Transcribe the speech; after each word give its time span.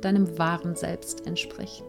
deinem 0.00 0.38
wahren 0.38 0.76
Selbst 0.76 1.26
entspricht. 1.26 1.84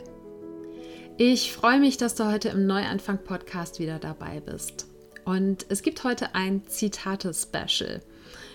Ich 1.17 1.51
freue 1.51 1.79
mich, 1.79 1.97
dass 1.97 2.15
du 2.15 2.31
heute 2.31 2.49
im 2.49 2.65
Neuanfang-Podcast 2.65 3.79
wieder 3.79 3.99
dabei 3.99 4.39
bist. 4.39 4.87
Und 5.25 5.65
es 5.69 5.81
gibt 5.81 6.03
heute 6.03 6.33
ein 6.33 6.65
Zitate-Special. 6.67 8.01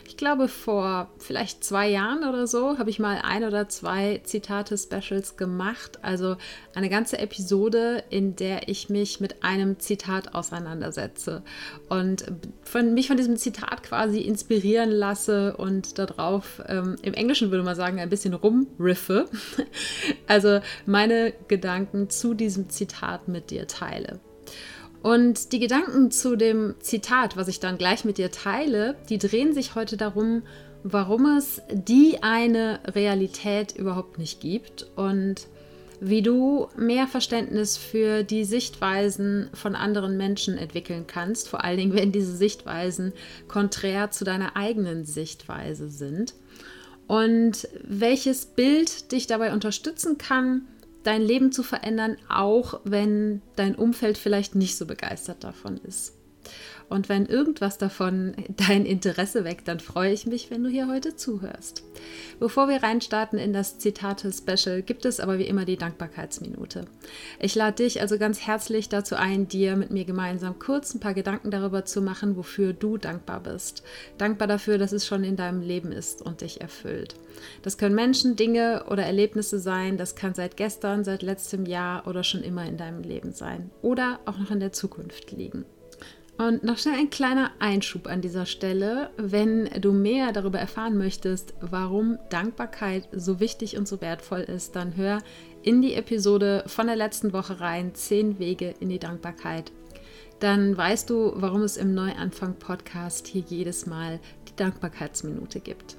Ich 0.06 0.16
glaube, 0.16 0.48
vor 0.48 1.10
vielleicht 1.18 1.64
zwei 1.64 1.88
Jahren 1.88 2.28
oder 2.28 2.46
so 2.46 2.78
habe 2.78 2.90
ich 2.90 2.98
mal 2.98 3.20
ein 3.22 3.44
oder 3.44 3.68
zwei 3.68 4.20
Zitate-Specials 4.22 5.36
gemacht. 5.36 5.98
Also 6.02 6.36
eine 6.74 6.90
ganze 6.90 7.18
Episode, 7.18 8.04
in 8.10 8.36
der 8.36 8.68
ich 8.68 8.90
mich 8.90 9.20
mit 9.20 9.42
einem 9.42 9.78
Zitat 9.80 10.34
auseinandersetze 10.34 11.42
und 11.88 12.24
von, 12.62 12.94
mich 12.94 13.08
von 13.08 13.16
diesem 13.16 13.36
Zitat 13.36 13.82
quasi 13.82 14.20
inspirieren 14.20 14.90
lasse 14.90 15.56
und 15.56 15.98
darauf, 15.98 16.62
ähm, 16.66 16.96
im 17.02 17.14
Englischen 17.14 17.50
würde 17.50 17.64
man 17.64 17.76
sagen, 17.76 17.98
ein 17.98 18.10
bisschen 18.10 18.34
rumriffe. 18.34 19.26
Also 20.26 20.60
meine 20.86 21.32
Gedanken 21.48 22.08
zu 22.08 22.34
diesem 22.34 22.68
Zitat 22.68 23.28
mit 23.28 23.50
dir 23.50 23.66
teile. 23.66 24.20
Und 25.04 25.52
die 25.52 25.58
Gedanken 25.58 26.10
zu 26.10 26.34
dem 26.34 26.76
Zitat, 26.80 27.36
was 27.36 27.48
ich 27.48 27.60
dann 27.60 27.76
gleich 27.76 28.06
mit 28.06 28.16
dir 28.16 28.30
teile, 28.30 28.96
die 29.10 29.18
drehen 29.18 29.52
sich 29.52 29.74
heute 29.74 29.98
darum, 29.98 30.44
warum 30.82 31.26
es 31.36 31.60
die 31.70 32.22
eine 32.22 32.80
Realität 32.86 33.76
überhaupt 33.76 34.16
nicht 34.16 34.40
gibt 34.40 34.86
und 34.96 35.46
wie 36.00 36.22
du 36.22 36.68
mehr 36.78 37.06
Verständnis 37.06 37.76
für 37.76 38.22
die 38.22 38.44
Sichtweisen 38.44 39.50
von 39.52 39.74
anderen 39.74 40.16
Menschen 40.16 40.56
entwickeln 40.56 41.06
kannst, 41.06 41.50
vor 41.50 41.62
allen 41.62 41.76
Dingen, 41.76 41.94
wenn 41.94 42.10
diese 42.10 42.34
Sichtweisen 42.34 43.12
konträr 43.46 44.10
zu 44.10 44.24
deiner 44.24 44.56
eigenen 44.56 45.04
Sichtweise 45.04 45.90
sind. 45.90 46.32
Und 47.06 47.68
welches 47.82 48.46
Bild 48.46 49.12
dich 49.12 49.26
dabei 49.26 49.52
unterstützen 49.52 50.16
kann, 50.16 50.62
dein 51.04 51.22
Leben 51.22 51.52
zu 51.52 51.62
verändern, 51.62 52.16
auch 52.28 52.80
wenn 52.84 53.42
dein 53.56 53.74
Umfeld 53.74 54.18
vielleicht 54.18 54.54
nicht 54.54 54.76
so 54.76 54.86
begeistert 54.86 55.44
davon 55.44 55.78
ist. 55.78 56.14
Und 56.88 57.08
wenn 57.08 57.26
irgendwas 57.26 57.78
davon 57.78 58.34
dein 58.56 58.86
Interesse 58.86 59.44
weckt, 59.44 59.68
dann 59.68 59.80
freue 59.80 60.12
ich 60.12 60.26
mich, 60.26 60.50
wenn 60.50 60.62
du 60.62 60.70
hier 60.70 60.88
heute 60.88 61.16
zuhörst. 61.16 61.82
Bevor 62.40 62.68
wir 62.68 62.82
reinstarten 62.82 63.38
in 63.38 63.52
das 63.52 63.78
Zitate-Special, 63.78 64.82
gibt 64.82 65.04
es 65.04 65.20
aber 65.20 65.38
wie 65.38 65.46
immer 65.46 65.64
die 65.64 65.76
Dankbarkeitsminute. 65.76 66.86
Ich 67.38 67.54
lade 67.54 67.82
dich 67.82 68.00
also 68.00 68.18
ganz 68.18 68.40
herzlich 68.40 68.88
dazu 68.88 69.16
ein, 69.16 69.48
dir 69.48 69.76
mit 69.76 69.90
mir 69.90 70.04
gemeinsam 70.04 70.58
kurz 70.58 70.94
ein 70.94 71.00
paar 71.00 71.14
Gedanken 71.14 71.50
darüber 71.50 71.84
zu 71.84 72.02
machen, 72.02 72.36
wofür 72.36 72.72
du 72.72 72.98
dankbar 72.98 73.40
bist. 73.40 73.82
Dankbar 74.18 74.48
dafür, 74.48 74.78
dass 74.78 74.92
es 74.92 75.06
schon 75.06 75.24
in 75.24 75.36
deinem 75.36 75.62
Leben 75.62 75.92
ist 75.92 76.22
und 76.22 76.40
dich 76.40 76.60
erfüllt. 76.60 77.14
Das 77.62 77.78
können 77.78 77.94
Menschen, 77.94 78.36
Dinge 78.36 78.84
oder 78.88 79.04
Erlebnisse 79.04 79.58
sein. 79.58 79.96
Das 79.96 80.14
kann 80.14 80.34
seit 80.34 80.56
gestern, 80.56 81.04
seit 81.04 81.22
letztem 81.22 81.66
Jahr 81.66 82.06
oder 82.06 82.24
schon 82.24 82.42
immer 82.42 82.64
in 82.66 82.76
deinem 82.76 83.02
Leben 83.02 83.32
sein. 83.32 83.70
Oder 83.82 84.20
auch 84.26 84.38
noch 84.38 84.50
in 84.50 84.60
der 84.60 84.72
Zukunft 84.72 85.32
liegen. 85.32 85.64
Und 86.36 86.64
noch 86.64 86.78
schnell 86.78 86.98
ein 86.98 87.10
kleiner 87.10 87.52
Einschub 87.60 88.08
an 88.08 88.20
dieser 88.20 88.44
Stelle. 88.44 89.10
Wenn 89.16 89.70
du 89.80 89.92
mehr 89.92 90.32
darüber 90.32 90.58
erfahren 90.58 90.98
möchtest, 90.98 91.54
warum 91.60 92.18
Dankbarkeit 92.28 93.08
so 93.12 93.38
wichtig 93.38 93.76
und 93.76 93.86
so 93.86 94.00
wertvoll 94.00 94.40
ist, 94.40 94.74
dann 94.74 94.96
hör 94.96 95.22
in 95.62 95.80
die 95.80 95.94
Episode 95.94 96.64
von 96.66 96.88
der 96.88 96.96
letzten 96.96 97.32
Woche 97.32 97.60
rein, 97.60 97.94
10 97.94 98.40
Wege 98.40 98.74
in 98.80 98.88
die 98.88 98.98
Dankbarkeit. 98.98 99.70
Dann 100.40 100.76
weißt 100.76 101.08
du, 101.08 101.32
warum 101.36 101.62
es 101.62 101.76
im 101.76 101.94
Neuanfang-Podcast 101.94 103.28
hier 103.28 103.44
jedes 103.46 103.86
Mal 103.86 104.18
die 104.48 104.56
Dankbarkeitsminute 104.56 105.60
gibt. 105.60 105.96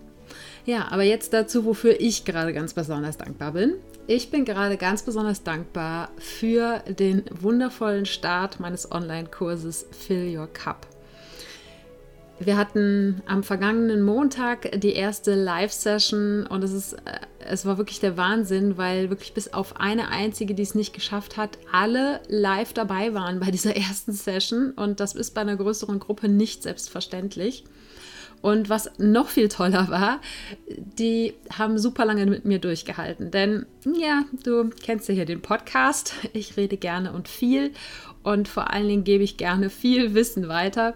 Ja, 0.65 0.89
aber 0.91 1.03
jetzt 1.03 1.33
dazu, 1.33 1.63
wofür 1.63 1.99
ich 1.99 2.25
gerade 2.25 2.51
ganz 2.51 2.73
besonders 2.73 3.17
dankbar 3.17 3.53
bin. 3.53 3.75
Ich 4.07 4.29
bin 4.29 4.45
gerade 4.45 4.77
ganz 4.77 5.01
besonders 5.01 5.41
dankbar 5.41 6.09
für 6.19 6.83
den 6.87 7.23
wundervollen 7.31 8.05
Start 8.05 8.59
meines 8.59 8.91
Online-Kurses 8.91 9.87
Fill 9.91 10.37
Your 10.37 10.45
Cup. 10.45 10.85
Wir 12.37 12.55
hatten 12.55 13.23
am 13.25 13.41
vergangenen 13.41 14.03
Montag 14.03 14.79
die 14.79 14.93
erste 14.93 15.33
Live-Session 15.33 16.45
und 16.45 16.63
es, 16.63 16.71
ist, 16.71 16.93
äh, 16.93 17.19
es 17.39 17.65
war 17.65 17.79
wirklich 17.79 17.99
der 17.99 18.15
Wahnsinn, 18.15 18.77
weil 18.77 19.09
wirklich 19.09 19.33
bis 19.33 19.51
auf 19.51 19.79
eine 19.79 20.09
einzige, 20.09 20.53
die 20.53 20.63
es 20.63 20.75
nicht 20.75 20.93
geschafft 20.93 21.35
hat, 21.35 21.57
alle 21.71 22.19
live 22.27 22.73
dabei 22.73 23.15
waren 23.15 23.39
bei 23.39 23.49
dieser 23.49 23.75
ersten 23.75 24.11
Session 24.11 24.71
und 24.71 24.99
das 24.99 25.15
ist 25.15 25.33
bei 25.33 25.41
einer 25.41 25.55
größeren 25.55 25.99
Gruppe 25.99 26.27
nicht 26.27 26.61
selbstverständlich. 26.61 27.63
Und 28.45 28.69
was 28.69 28.91
noch 28.99 29.29
viel 29.29 29.49
toller 29.49 29.89
war, 29.89 30.21
die 30.67 31.33
haben 31.51 31.79
super 31.79 32.05
lange 32.05 32.27
mit 32.27 32.45
mir 32.45 32.59
durchgehalten. 32.59 33.31
Denn 33.31 33.65
ja, 33.97 34.25
du 34.43 34.69
kennst 34.69 35.09
ja 35.09 35.15
hier 35.15 35.25
den 35.25 35.41
Podcast. 35.41 36.13
Ich 36.33 36.55
rede 36.55 36.77
gerne 36.77 37.11
und 37.11 37.27
viel. 37.27 37.71
Und 38.21 38.47
vor 38.47 38.71
allen 38.71 38.87
Dingen 38.87 39.03
gebe 39.03 39.23
ich 39.23 39.37
gerne 39.37 39.71
viel 39.71 40.13
Wissen 40.13 40.47
weiter 40.47 40.93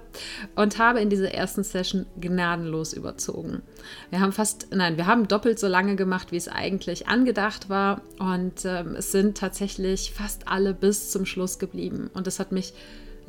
und 0.55 0.77
habe 0.77 0.99
in 0.99 1.09
dieser 1.09 1.33
ersten 1.33 1.63
Session 1.63 2.05
gnadenlos 2.21 2.93
überzogen. 2.93 3.63
Wir 4.11 4.19
haben 4.19 4.31
fast, 4.31 4.67
nein, 4.71 4.97
wir 4.97 5.07
haben 5.07 5.27
doppelt 5.27 5.57
so 5.57 5.67
lange 5.67 5.95
gemacht, 5.95 6.31
wie 6.31 6.37
es 6.37 6.49
eigentlich 6.49 7.07
angedacht 7.07 7.67
war. 7.67 8.01
Und 8.19 8.63
ähm, 8.63 8.93
es 8.95 9.11
sind 9.11 9.39
tatsächlich 9.39 10.11
fast 10.11 10.47
alle 10.47 10.75
bis 10.75 11.09
zum 11.09 11.25
Schluss 11.25 11.57
geblieben. 11.57 12.11
Und 12.13 12.27
das 12.27 12.39
hat 12.39 12.51
mich 12.51 12.73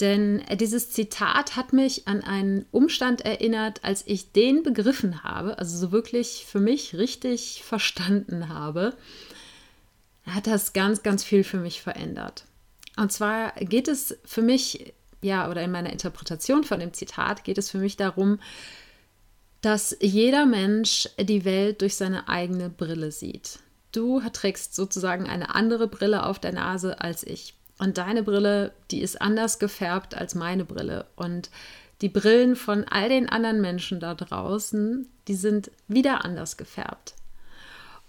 Denn 0.00 0.42
dieses 0.58 0.90
Zitat 0.90 1.54
hat 1.54 1.74
mich 1.74 2.08
an 2.08 2.22
einen 2.22 2.64
Umstand 2.70 3.20
erinnert, 3.20 3.84
als 3.84 4.04
ich 4.06 4.32
den 4.32 4.62
begriffen 4.62 5.22
habe, 5.22 5.58
also 5.58 5.76
so 5.76 5.92
wirklich 5.92 6.46
für 6.48 6.60
mich 6.60 6.94
richtig 6.94 7.62
verstanden 7.62 8.48
habe, 8.48 8.96
hat 10.24 10.46
das 10.46 10.72
ganz, 10.72 11.02
ganz 11.02 11.24
viel 11.24 11.44
für 11.44 11.58
mich 11.58 11.82
verändert. 11.82 12.46
Und 12.96 13.12
zwar 13.12 13.52
geht 13.56 13.88
es 13.88 14.16
für 14.24 14.40
mich 14.40 14.94
ja, 15.20 15.50
oder 15.50 15.62
in 15.62 15.72
meiner 15.72 15.92
Interpretation 15.92 16.64
von 16.64 16.80
dem 16.80 16.94
Zitat 16.94 17.44
geht 17.44 17.58
es 17.58 17.70
für 17.70 17.78
mich 17.78 17.98
darum, 17.98 18.40
dass 19.60 19.94
jeder 20.00 20.46
Mensch 20.46 21.06
die 21.20 21.44
Welt 21.44 21.82
durch 21.82 21.96
seine 21.96 22.30
eigene 22.30 22.70
Brille 22.70 23.12
sieht. 23.12 23.58
Du 23.92 24.20
trägst 24.32 24.74
sozusagen 24.74 25.28
eine 25.28 25.54
andere 25.54 25.86
Brille 25.86 26.24
auf 26.26 26.38
der 26.38 26.52
Nase 26.52 27.00
als 27.00 27.22
ich. 27.22 27.54
Und 27.78 27.98
deine 27.98 28.22
Brille, 28.22 28.72
die 28.90 29.02
ist 29.02 29.20
anders 29.20 29.58
gefärbt 29.58 30.14
als 30.14 30.34
meine 30.34 30.64
Brille. 30.64 31.06
Und 31.16 31.50
die 32.00 32.08
Brillen 32.08 32.56
von 32.56 32.84
all 32.84 33.08
den 33.08 33.28
anderen 33.28 33.60
Menschen 33.60 34.00
da 34.00 34.14
draußen, 34.14 35.08
die 35.28 35.34
sind 35.34 35.70
wieder 35.88 36.24
anders 36.24 36.56
gefärbt. 36.56 37.14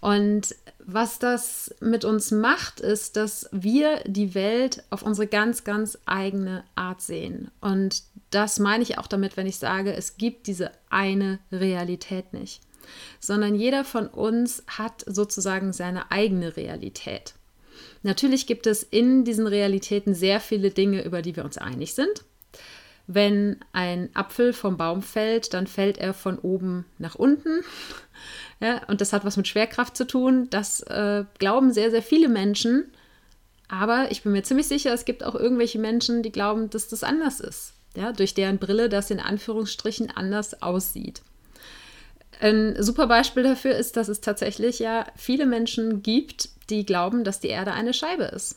Und 0.00 0.54
was 0.80 1.18
das 1.18 1.74
mit 1.80 2.04
uns 2.04 2.30
macht, 2.30 2.80
ist, 2.80 3.16
dass 3.16 3.48
wir 3.52 4.00
die 4.04 4.34
Welt 4.34 4.84
auf 4.90 5.02
unsere 5.02 5.26
ganz, 5.26 5.64
ganz 5.64 5.96
eigene 6.04 6.62
Art 6.74 7.00
sehen. 7.00 7.50
Und 7.62 8.02
das 8.28 8.58
meine 8.58 8.82
ich 8.82 8.98
auch 8.98 9.06
damit, 9.06 9.38
wenn 9.38 9.46
ich 9.46 9.56
sage, 9.56 9.94
es 9.94 10.18
gibt 10.18 10.46
diese 10.46 10.72
eine 10.90 11.38
Realität 11.50 12.34
nicht, 12.34 12.60
sondern 13.20 13.54
jeder 13.54 13.84
von 13.84 14.06
uns 14.06 14.62
hat 14.66 15.04
sozusagen 15.06 15.72
seine 15.72 16.10
eigene 16.10 16.56
Realität. 16.56 17.34
Natürlich 18.02 18.46
gibt 18.46 18.66
es 18.66 18.82
in 18.82 19.24
diesen 19.24 19.46
Realitäten 19.46 20.14
sehr 20.14 20.40
viele 20.40 20.70
Dinge, 20.70 21.04
über 21.04 21.22
die 21.22 21.36
wir 21.36 21.44
uns 21.44 21.58
einig 21.58 21.94
sind. 21.94 22.24
Wenn 23.06 23.58
ein 23.72 24.08
Apfel 24.14 24.52
vom 24.52 24.76
Baum 24.76 25.02
fällt, 25.02 25.52
dann 25.52 25.66
fällt 25.66 25.98
er 25.98 26.14
von 26.14 26.38
oben 26.38 26.84
nach 26.98 27.14
unten. 27.14 27.62
Ja, 28.60 28.82
und 28.86 29.00
das 29.00 29.12
hat 29.12 29.24
was 29.24 29.36
mit 29.36 29.48
Schwerkraft 29.48 29.96
zu 29.96 30.06
tun. 30.06 30.46
Das 30.48 30.80
äh, 30.82 31.24
glauben 31.40 31.72
sehr, 31.72 31.90
sehr 31.90 32.00
viele 32.00 32.28
Menschen. 32.28 32.84
Aber 33.68 34.10
ich 34.10 34.22
bin 34.22 34.32
mir 34.32 34.44
ziemlich 34.44 34.68
sicher, 34.68 34.94
es 34.94 35.04
gibt 35.04 35.24
auch 35.24 35.34
irgendwelche 35.34 35.80
Menschen, 35.80 36.22
die 36.22 36.30
glauben, 36.30 36.70
dass 36.70 36.88
das 36.88 37.02
anders 37.02 37.40
ist. 37.40 37.74
Ja, 37.96 38.12
durch 38.12 38.32
deren 38.32 38.58
Brille 38.58 38.88
das 38.88 39.10
in 39.10 39.20
Anführungsstrichen 39.20 40.10
anders 40.12 40.62
aussieht. 40.62 41.22
Ein 42.40 42.82
super 42.82 43.06
Beispiel 43.06 43.42
dafür 43.42 43.74
ist, 43.76 43.96
dass 43.96 44.08
es 44.08 44.20
tatsächlich 44.20 44.78
ja 44.78 45.06
viele 45.16 45.46
Menschen 45.46 46.02
gibt, 46.02 46.48
die 46.70 46.84
glauben, 46.86 47.24
dass 47.24 47.40
die 47.40 47.48
Erde 47.48 47.72
eine 47.72 47.94
Scheibe 47.94 48.24
ist. 48.24 48.56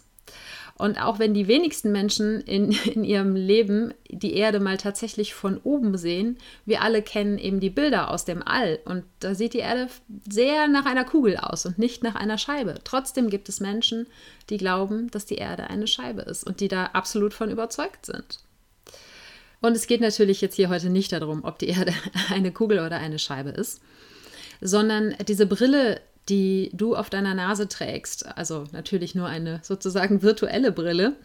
Und 0.78 1.02
auch 1.02 1.18
wenn 1.18 1.34
die 1.34 1.48
wenigsten 1.48 1.92
Menschen 1.92 2.42
in, 2.42 2.72
in 2.86 3.04
ihrem 3.04 3.36
Leben 3.36 3.94
die 4.10 4.36
Erde 4.36 4.60
mal 4.60 4.78
tatsächlich 4.78 5.34
von 5.34 5.60
oben 5.64 5.98
sehen, 5.98 6.38
wir 6.66 6.82
alle 6.82 7.02
kennen 7.02 7.38
eben 7.38 7.60
die 7.60 7.70
Bilder 7.70 8.12
aus 8.12 8.26
dem 8.26 8.44
All. 8.46 8.80
Und 8.86 9.04
da 9.20 9.34
sieht 9.34 9.54
die 9.54 9.60
Erde 9.60 9.88
sehr 10.30 10.68
nach 10.68 10.86
einer 10.86 11.06
Kugel 11.06 11.38
aus 11.38 11.66
und 11.66 11.80
nicht 11.80 12.04
nach 12.04 12.16
einer 12.16 12.38
Scheibe. 12.38 12.76
Trotzdem 12.84 13.30
gibt 13.30 13.50
es 13.50 13.60
Menschen, 13.60 14.08
die 14.50 14.58
glauben, 14.58 15.10
dass 15.12 15.26
die 15.26 15.36
Erde 15.36 15.70
eine 15.70 15.88
Scheibe 15.88 16.22
ist 16.22 16.46
und 16.46 16.60
die 16.60 16.68
da 16.68 16.86
absolut 16.94 17.34
von 17.34 17.50
überzeugt 17.50 18.06
sind. 18.06 18.40
Und 19.62 19.76
es 19.76 19.88
geht 19.88 20.02
natürlich 20.02 20.42
jetzt 20.42 20.56
hier 20.56 20.70
heute 20.70 20.90
nicht 20.90 21.12
darum, 21.12 21.44
ob 21.44 21.60
die 21.60 21.70
Erde 21.70 21.94
eine 22.30 22.52
Kugel 22.52 22.80
oder 22.80 22.98
eine 22.98 23.20
Scheibe 23.20 23.50
ist, 23.50 23.82
sondern 24.62 25.16
diese 25.28 25.46
Brille, 25.46 26.02
die 26.30 26.72
du 26.74 26.96
auf 26.96 27.10
deiner 27.10 27.34
Nase 27.34 27.68
trägst. 27.68 28.26
Also 28.38 28.66
natürlich 28.72 29.16
nur 29.16 29.28
eine 29.28 29.60
sozusagen 29.64 30.22
virtuelle 30.22 30.72
Brille. 30.72 31.16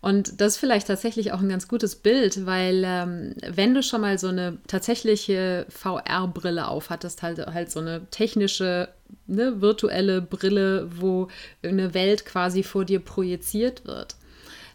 Und 0.00 0.40
das 0.40 0.54
ist 0.54 0.58
vielleicht 0.58 0.86
tatsächlich 0.86 1.32
auch 1.32 1.40
ein 1.40 1.48
ganz 1.48 1.66
gutes 1.66 1.96
Bild, 1.96 2.46
weil 2.46 2.84
ähm, 2.86 3.34
wenn 3.44 3.74
du 3.74 3.82
schon 3.82 4.00
mal 4.00 4.16
so 4.16 4.28
eine 4.28 4.58
tatsächliche 4.68 5.66
VR-Brille 5.70 6.68
aufhattest, 6.68 7.22
halt, 7.22 7.44
halt 7.46 7.72
so 7.72 7.80
eine 7.80 8.06
technische, 8.10 8.90
ne, 9.26 9.60
virtuelle 9.60 10.22
Brille, 10.22 10.88
wo 10.94 11.26
eine 11.64 11.94
Welt 11.94 12.24
quasi 12.24 12.62
vor 12.62 12.84
dir 12.84 13.00
projiziert 13.00 13.86
wird, 13.86 14.14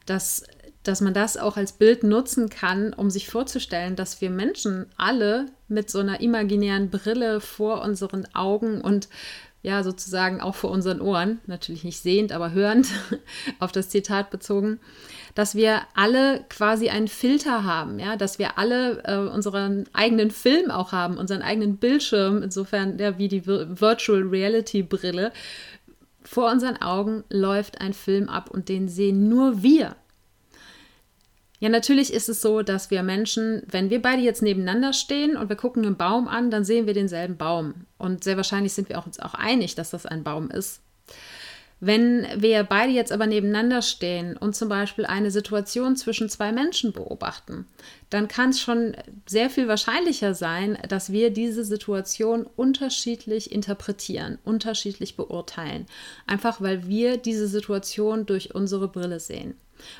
dass, 0.06 0.44
dass 0.84 1.02
man 1.02 1.14
das 1.14 1.38
auch 1.38 1.58
als 1.58 1.74
Bild 1.74 2.04
nutzen 2.04 2.50
kann, 2.50 2.94
um 2.94 3.10
sich 3.10 3.28
vorzustellen, 3.28 3.96
dass 3.96 4.22
wir 4.22 4.30
Menschen 4.30 4.86
alle 4.98 5.48
mit 5.68 5.90
so 5.90 6.00
einer 6.00 6.22
imaginären 6.22 6.90
Brille 6.90 7.40
vor 7.40 7.82
unseren 7.82 8.28
Augen 8.34 8.82
und 8.82 9.08
ja, 9.64 9.82
sozusagen 9.82 10.42
auch 10.42 10.56
vor 10.56 10.72
unseren 10.72 11.00
Ohren, 11.00 11.40
natürlich 11.48 11.86
nicht 11.86 11.98
sehend, 11.98 12.34
aber 12.34 12.52
hörend, 12.52 12.90
auf 13.60 13.72
das 13.72 13.88
Zitat 13.88 14.30
bezogen, 14.30 14.82
dass 15.36 15.56
wir 15.56 15.84
alle 15.96 16.44
quasi 16.50 16.90
einen 16.90 17.08
Filter 17.08 17.64
haben, 17.64 17.98
ja, 17.98 18.18
dass 18.18 18.40
wir 18.40 18.58
alle 18.58 19.02
äh, 19.06 19.34
unseren 19.34 19.86
eigenen 19.94 20.32
Film 20.32 20.70
auch 20.70 20.92
haben, 20.92 21.18
unseren 21.18 21.42
eigenen 21.42 21.78
Bildschirm, 21.78 22.44
insofern 22.44 23.00
ja, 23.00 23.18
wie 23.18 23.30
die 23.30 23.48
Virtual 23.48 24.22
Reality 24.22 24.84
Brille. 24.84 25.32
Vor 26.26 26.52
unseren 26.52 26.82
Augen 26.82 27.24
läuft 27.30 27.80
ein 27.80 27.94
Film 27.94 28.28
ab 28.28 28.52
und 28.52 28.68
den 28.68 28.90
sehen 28.90 29.30
nur 29.30 29.64
wir. 29.64 29.96
Ja, 31.64 31.70
natürlich 31.70 32.12
ist 32.12 32.28
es 32.28 32.42
so, 32.42 32.62
dass 32.62 32.92
wir 32.92 33.04
Menschen, 33.04 33.64
wenn 33.72 33.90
wir 33.90 34.02
beide 34.02 34.22
jetzt 34.22 34.42
nebeneinander 34.42 34.92
stehen 34.92 35.38
und 35.38 35.48
wir 35.48 35.56
gucken 35.56 35.86
einen 35.86 35.96
Baum 35.96 36.28
an, 36.28 36.52
dann 36.52 36.66
sehen 36.66 36.88
wir 36.88 36.94
denselben 36.94 37.38
Baum. 37.38 37.86
Und 37.98 38.26
sehr 38.26 38.36
wahrscheinlich 38.36 38.74
sind 38.74 38.90
wir 38.90 39.00
auch 39.00 39.06
uns 39.06 39.18
auch 39.18 39.34
einig, 39.34 39.74
dass 39.74 39.90
das 39.90 40.06
ein 40.06 40.26
Baum 40.26 40.52
ist. 40.52 40.82
Wenn 41.80 42.28
wir 42.36 42.66
beide 42.66 42.92
jetzt 42.92 43.14
aber 43.14 43.28
nebeneinander 43.28 43.82
stehen 43.82 44.36
und 44.36 44.58
zum 44.58 44.68
Beispiel 44.68 45.06
eine 45.06 45.32
Situation 45.32 45.96
zwischen 45.96 46.28
zwei 46.28 46.52
Menschen 46.52 46.92
beobachten, 46.92 47.66
dann 48.10 48.28
kann 48.28 48.50
es 48.50 48.60
schon 48.60 48.98
sehr 49.26 49.50
viel 49.50 49.70
wahrscheinlicher 49.70 50.34
sein, 50.34 50.78
dass 50.90 51.14
wir 51.14 51.30
diese 51.30 51.64
Situation 51.64 52.46
unterschiedlich 52.58 53.54
interpretieren, 53.54 54.38
unterschiedlich 54.44 55.16
beurteilen. 55.16 55.86
Einfach 56.28 56.60
weil 56.60 56.90
wir 56.90 57.16
diese 57.16 57.48
Situation 57.48 58.26
durch 58.26 58.54
unsere 58.54 58.90
Brille 58.90 59.22
sehen. 59.22 59.56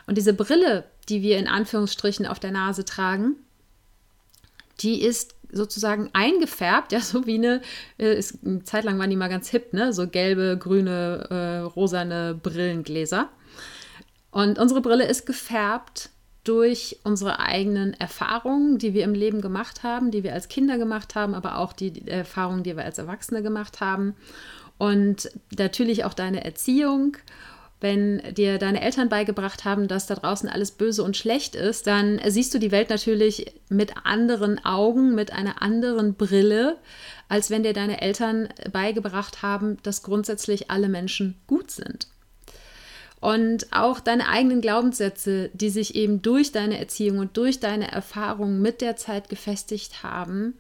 Und 0.08 0.18
diese 0.18 0.34
Brille, 0.34 0.86
die 1.10 1.22
wir 1.22 1.38
in 1.38 1.48
Anführungsstrichen 1.48 2.26
auf 2.26 2.40
der 2.40 2.52
Nase 2.52 2.86
tragen, 2.86 3.36
die 4.80 5.02
ist 5.02 5.36
sozusagen 5.52 6.10
eingefärbt, 6.14 6.92
ja, 6.92 7.00
so 7.00 7.26
wie 7.26 7.36
eine, 7.36 7.62
äh, 7.98 8.18
ist, 8.18 8.40
eine 8.46 8.64
Zeit 8.64 8.84
lang 8.84 9.00
waren 9.00 9.10
die 9.10 9.16
mal 9.16 9.30
ganz 9.30 9.50
hip, 9.50 9.74
ne, 9.74 9.94
so 9.94 10.08
gelbe, 10.08 10.58
grüne, 10.58 11.28
äh, 11.30 11.60
rosane 11.60 12.40
Brillengläser. 12.42 13.30
Und 14.32 14.58
unsere 14.58 14.82
Brille 14.82 15.06
ist 15.06 15.26
gefärbt 15.26 16.10
durch 16.44 17.00
unsere 17.04 17.40
eigenen 17.40 17.94
Erfahrungen, 17.94 18.78
die 18.78 18.94
wir 18.94 19.04
im 19.04 19.14
Leben 19.14 19.42
gemacht 19.42 19.84
haben, 19.84 20.12
die 20.12 20.24
wir 20.24 20.34
als 20.34 20.50
Kinder 20.50 20.78
gemacht 20.78 21.16
haben, 21.16 21.36
aber 21.36 21.58
auch 21.60 21.72
die 21.72 22.06
Erfahrungen, 22.08 22.64
die 22.64 22.76
wir 22.76 22.84
als 22.84 22.98
Erwachsene 22.98 23.44
gemacht 23.44 23.80
haben. 23.80 24.16
Und 24.78 25.30
natürlich 25.58 26.04
auch 26.04 26.14
deine 26.14 26.44
Erziehung 26.44 27.16
wenn 27.84 28.22
dir 28.34 28.58
deine 28.58 28.82
Eltern 28.82 29.10
beigebracht 29.10 29.66
haben, 29.66 29.90
dass 29.90 30.08
da 30.08 30.16
draußen 30.16 30.48
alles 30.48 30.72
böse 30.72 31.04
und 31.04 31.18
schlecht 31.18 31.54
ist, 31.54 31.86
dann 31.86 32.20
siehst 32.26 32.54
du 32.54 32.58
die 32.58 32.72
Welt 32.72 32.90
natürlich 32.90 33.54
mit 33.68 34.06
anderen 34.06 34.64
Augen, 34.64 35.14
mit 35.14 35.34
einer 35.34 35.62
anderen 35.62 36.16
Brille, 36.16 36.78
als 37.28 37.50
wenn 37.50 37.64
dir 37.64 37.74
deine 37.74 38.02
Eltern 38.02 38.48
beigebracht 38.72 39.42
haben, 39.42 39.78
dass 39.84 40.02
grundsätzlich 40.02 40.72
alle 40.72 40.88
Menschen 40.88 41.36
gut 41.46 41.72
sind. 41.72 42.08
Und 43.20 43.68
auch 43.74 44.00
deine 44.00 44.30
eigenen 44.30 44.62
Glaubenssätze, 44.62 45.50
die 45.54 45.70
sich 45.70 45.96
eben 45.96 46.22
durch 46.22 46.54
deine 46.54 46.80
Erziehung 46.80 47.20
und 47.20 47.36
durch 47.36 47.60
deine 47.60 47.92
Erfahrungen 47.92 48.62
mit 48.62 48.80
der 48.80 48.96
Zeit 48.96 49.28
gefestigt 49.28 50.04
haben, 50.04 50.54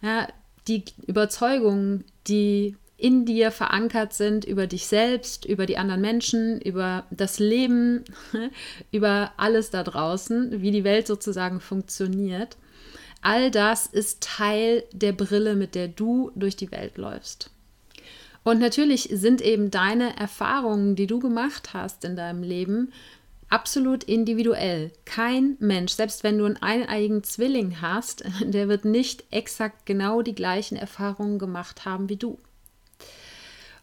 ja, 0.00 0.26
die 0.68 0.84
Überzeugungen, 1.06 2.04
die 2.28 2.76
in 3.02 3.24
dir 3.24 3.50
verankert 3.50 4.12
sind 4.12 4.44
über 4.44 4.68
dich 4.68 4.86
selbst, 4.86 5.44
über 5.44 5.66
die 5.66 5.76
anderen 5.76 6.00
Menschen, 6.00 6.60
über 6.60 7.04
das 7.10 7.40
Leben, 7.40 8.04
über 8.92 9.32
alles 9.36 9.70
da 9.70 9.82
draußen, 9.82 10.62
wie 10.62 10.70
die 10.70 10.84
Welt 10.84 11.08
sozusagen 11.08 11.60
funktioniert. 11.60 12.56
All 13.20 13.50
das 13.50 13.86
ist 13.86 14.22
Teil 14.22 14.84
der 14.92 15.12
Brille, 15.12 15.56
mit 15.56 15.74
der 15.74 15.88
du 15.88 16.30
durch 16.36 16.54
die 16.54 16.70
Welt 16.70 16.96
läufst. 16.96 17.50
Und 18.44 18.60
natürlich 18.60 19.08
sind 19.12 19.40
eben 19.40 19.72
deine 19.72 20.16
Erfahrungen, 20.16 20.94
die 20.94 21.08
du 21.08 21.18
gemacht 21.18 21.74
hast 21.74 22.04
in 22.04 22.14
deinem 22.14 22.44
Leben, 22.44 22.92
absolut 23.48 24.04
individuell. 24.04 24.92
Kein 25.04 25.56
Mensch, 25.58 25.92
selbst 25.92 26.22
wenn 26.22 26.38
du 26.38 26.44
einen 26.44 26.62
eineigen 26.62 27.24
Zwilling 27.24 27.80
hast, 27.80 28.22
der 28.44 28.68
wird 28.68 28.84
nicht 28.84 29.24
exakt 29.32 29.86
genau 29.86 30.22
die 30.22 30.36
gleichen 30.36 30.76
Erfahrungen 30.76 31.40
gemacht 31.40 31.84
haben 31.84 32.08
wie 32.08 32.16
du. 32.16 32.38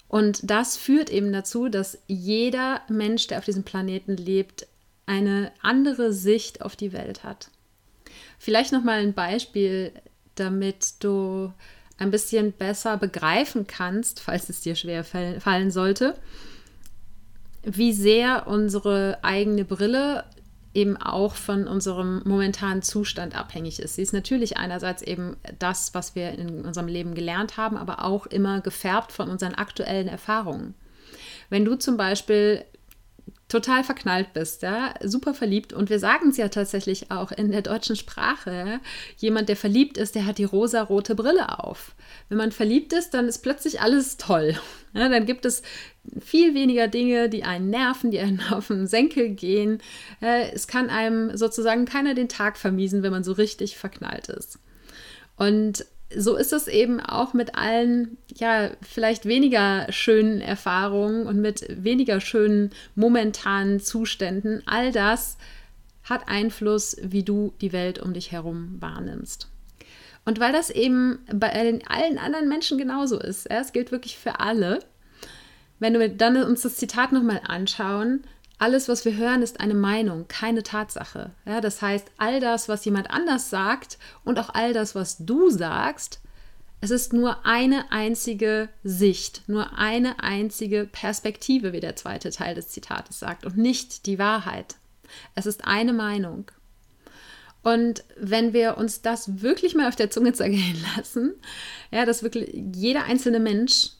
Und 0.09 0.49
das 0.49 0.75
führt 0.75 1.09
eben 1.11 1.31
dazu, 1.31 1.69
dass 1.69 1.99
jeder 2.07 2.81
Mensch, 2.89 3.27
der 3.27 3.37
auf 3.37 3.45
diesem 3.45 3.63
Planeten 3.63 4.17
lebt, 4.17 4.67
eine 5.05 5.51
andere 5.61 6.11
Sicht 6.11 6.61
auf 6.61 6.75
die 6.75 6.91
Welt 6.91 7.23
hat. 7.23 7.49
Vielleicht 8.39 8.73
noch 8.73 8.83
mal 8.83 8.99
ein 8.99 9.13
Beispiel, 9.13 9.91
damit 10.35 10.95
du 10.99 11.53
ein 11.97 12.11
bisschen 12.11 12.51
besser 12.53 12.97
begreifen 12.97 13.67
kannst, 13.67 14.19
falls 14.19 14.49
es 14.49 14.61
dir 14.61 14.75
schwer 14.75 15.03
fallen 15.03 15.69
sollte, 15.69 16.15
wie 17.63 17.93
sehr 17.93 18.47
unsere 18.47 19.19
eigene 19.21 19.63
Brille 19.63 20.23
eben 20.73 20.97
auch 20.97 21.35
von 21.35 21.67
unserem 21.67 22.21
momentanen 22.25 22.81
Zustand 22.81 23.35
abhängig 23.37 23.79
ist. 23.79 23.95
Sie 23.95 24.01
ist 24.01 24.13
natürlich 24.13 24.57
einerseits 24.57 25.01
eben 25.01 25.35
das, 25.57 25.93
was 25.93 26.15
wir 26.15 26.31
in 26.31 26.63
unserem 26.63 26.87
Leben 26.87 27.15
gelernt 27.15 27.57
haben, 27.57 27.77
aber 27.77 28.05
auch 28.05 28.27
immer 28.27 28.61
gefärbt 28.61 29.11
von 29.11 29.29
unseren 29.29 29.55
aktuellen 29.55 30.07
Erfahrungen. 30.07 30.75
Wenn 31.49 31.65
du 31.65 31.75
zum 31.75 31.97
Beispiel 31.97 32.63
total 33.49 33.83
verknallt 33.83 34.31
bist, 34.33 34.61
ja, 34.61 34.93
super 35.03 35.33
verliebt. 35.33 35.73
Und 35.73 35.89
wir 35.89 35.99
sagen 35.99 36.29
es 36.29 36.37
ja 36.37 36.47
tatsächlich 36.49 37.11
auch 37.11 37.31
in 37.31 37.51
der 37.51 37.63
deutschen 37.63 37.95
Sprache. 37.95 38.79
Jemand, 39.17 39.49
der 39.49 39.57
verliebt 39.57 39.97
ist, 39.97 40.15
der 40.15 40.25
hat 40.25 40.37
die 40.37 40.43
rosa-rote 40.45 41.15
Brille 41.15 41.59
auf. 41.59 41.95
Wenn 42.29 42.37
man 42.37 42.51
verliebt 42.51 42.93
ist, 42.93 43.09
dann 43.09 43.27
ist 43.27 43.39
plötzlich 43.39 43.81
alles 43.81 44.17
toll. 44.17 44.55
Ja, 44.93 45.09
dann 45.09 45.25
gibt 45.25 45.45
es 45.45 45.63
viel 46.19 46.53
weniger 46.53 46.87
Dinge, 46.87 47.27
die 47.27 47.43
einen 47.43 47.71
nerven, 47.71 48.11
die 48.11 48.19
einen 48.19 48.41
auf 48.51 48.67
den 48.67 48.87
Senkel 48.87 49.29
gehen. 49.29 49.81
Es 50.21 50.67
kann 50.67 50.89
einem 50.89 51.35
sozusagen 51.35 51.85
keiner 51.85 52.13
den 52.13 52.29
Tag 52.29 52.55
vermiesen, 52.57 53.01
wenn 53.01 53.11
man 53.11 53.23
so 53.23 53.31
richtig 53.31 53.77
verknallt 53.77 54.29
ist. 54.29 54.59
Und 55.37 55.85
so 56.15 56.35
ist 56.35 56.53
es 56.53 56.67
eben 56.67 56.99
auch 56.99 57.33
mit 57.33 57.55
allen, 57.55 58.17
ja, 58.35 58.71
vielleicht 58.81 59.25
weniger 59.25 59.91
schönen 59.91 60.41
Erfahrungen 60.41 61.27
und 61.27 61.39
mit 61.39 61.65
weniger 61.69 62.19
schönen 62.19 62.71
momentanen 62.95 63.79
Zuständen. 63.79 64.63
All 64.65 64.91
das 64.91 65.37
hat 66.03 66.27
Einfluss, 66.27 66.97
wie 67.01 67.23
du 67.23 67.53
die 67.61 67.73
Welt 67.73 67.99
um 67.99 68.13
dich 68.13 68.31
herum 68.31 68.77
wahrnimmst. 68.79 69.49
Und 70.25 70.39
weil 70.39 70.51
das 70.51 70.69
eben 70.69 71.19
bei 71.31 71.51
allen 71.51 72.17
anderen 72.17 72.49
Menschen 72.49 72.77
genauso 72.77 73.19
ist, 73.19 73.47
ja, 73.49 73.59
es 73.59 73.71
gilt 73.71 73.91
wirklich 73.91 74.17
für 74.17 74.39
alle, 74.39 74.79
wenn 75.79 75.97
wir 75.97 76.09
dann 76.09 76.37
uns 76.43 76.61
das 76.61 76.77
Zitat 76.77 77.11
nochmal 77.11 77.41
anschauen, 77.45 78.23
alles, 78.59 78.89
was 78.89 79.05
wir 79.05 79.15
hören, 79.15 79.41
ist 79.41 79.59
eine 79.59 79.73
Meinung, 79.73 80.27
keine 80.27 80.63
Tatsache. 80.63 81.31
Ja, 81.45 81.61
das 81.61 81.81
heißt, 81.81 82.11
all 82.17 82.39
das, 82.39 82.69
was 82.69 82.85
jemand 82.85 83.09
anders 83.09 83.49
sagt 83.49 83.97
und 84.25 84.37
auch 84.37 84.49
all 84.53 84.73
das, 84.73 84.95
was 84.95 85.17
du 85.25 85.49
sagst, 85.49 86.19
es 86.81 86.91
ist 86.91 87.11
nur 87.11 87.45
eine 87.45 87.91
einzige 87.91 88.69
Sicht, 88.83 89.43
nur 89.47 89.77
eine 89.77 90.21
einzige 90.21 90.87
Perspektive, 90.89 91.73
wie 91.73 91.79
der 91.79 91.95
zweite 91.95 92.31
Teil 92.31 92.55
des 92.55 92.69
Zitates 92.69 93.19
sagt, 93.19 93.45
und 93.45 93.57
nicht 93.57 94.05
die 94.05 94.19
Wahrheit. 94.19 94.75
Es 95.35 95.45
ist 95.45 95.65
eine 95.65 95.93
Meinung. 95.93 96.45
Und 97.63 98.03
wenn 98.17 98.53
wir 98.53 98.77
uns 98.77 99.01
das 99.01 99.41
wirklich 99.41 99.75
mal 99.75 99.89
auf 99.89 99.95
der 99.95 100.09
Zunge 100.09 100.33
zergehen 100.33 100.83
lassen, 100.97 101.33
ja, 101.91 102.05
dass 102.05 102.23
wirklich 102.23 102.49
jeder 102.73 103.03
einzelne 103.05 103.39
Mensch 103.39 103.91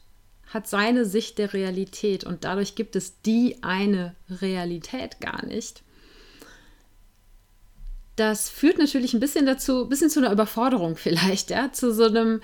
hat 0.50 0.66
seine 0.66 1.04
Sicht 1.04 1.38
der 1.38 1.52
Realität 1.52 2.24
und 2.24 2.44
dadurch 2.44 2.74
gibt 2.74 2.96
es 2.96 3.22
die 3.22 3.62
eine 3.62 4.14
Realität 4.28 5.20
gar 5.20 5.46
nicht. 5.46 5.82
Das 8.16 8.50
führt 8.50 8.78
natürlich 8.78 9.14
ein 9.14 9.20
bisschen 9.20 9.46
dazu, 9.46 9.84
ein 9.84 9.88
bisschen 9.88 10.10
zu 10.10 10.20
einer 10.20 10.32
Überforderung 10.32 10.96
vielleicht, 10.96 11.50
ja, 11.50 11.72
zu 11.72 11.94
so 11.94 12.04
einem, 12.04 12.42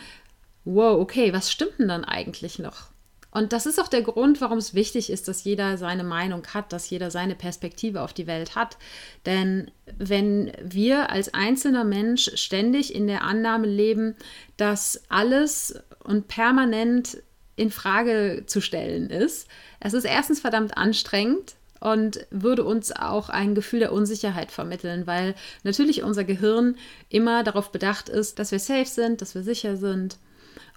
wow, 0.65 0.99
okay, 1.01 1.33
was 1.33 1.51
stimmt 1.51 1.79
denn 1.79 1.89
dann 1.89 2.05
eigentlich 2.05 2.59
noch? 2.59 2.89
Und 3.33 3.53
das 3.53 3.67
ist 3.67 3.79
auch 3.79 3.89
der 3.89 4.01
Grund, 4.01 4.41
warum 4.41 4.57
es 4.57 4.73
wichtig 4.73 5.11
ist, 5.11 5.29
dass 5.29 5.45
jeder 5.45 5.77
seine 5.77 6.05
Meinung 6.05 6.47
hat, 6.55 6.73
dass 6.73 6.89
jeder 6.89 7.11
seine 7.11 7.35
Perspektive 7.35 8.01
auf 8.01 8.15
die 8.15 8.27
Welt 8.27 8.55
hat. 8.55 8.79
Denn 9.27 9.71
wenn 9.99 10.53
wir 10.63 11.11
als 11.11 11.35
einzelner 11.35 11.85
Mensch 11.85 12.31
ständig 12.37 12.95
in 12.95 13.07
der 13.07 13.25
Annahme 13.25 13.67
leben, 13.67 14.15
dass 14.57 15.03
alles 15.11 15.79
und 16.03 16.29
permanent 16.29 17.19
in 17.57 17.71
Frage 17.71 18.45
zu 18.47 18.61
stellen 18.61 19.11
ist. 19.11 19.49
Es 19.81 19.95
ist 19.95 20.05
erstens 20.05 20.41
verdammt 20.41 20.77
anstrengend 20.77 21.57
und 21.81 22.27
würde 22.31 22.65
uns 22.65 22.93
auch 22.93 23.29
ein 23.29 23.55
Gefühl 23.55 23.81
der 23.81 23.93
Unsicherheit 23.93 24.51
vermitteln, 24.51 25.07
weil 25.07 25.35
natürlich 25.63 26.03
unser 26.03 26.25
Gehirn 26.25 26.77
immer 27.09 27.45
darauf 27.45 27.73
bedacht 27.73 28.09
ist, 28.09 28.39
dass 28.39 28.53
wir 28.53 28.59
safe 28.59 28.87
sind, 28.87 29.21
dass 29.21 29.35
wir 29.35 29.43
sicher 29.43 29.77
sind 29.77 30.19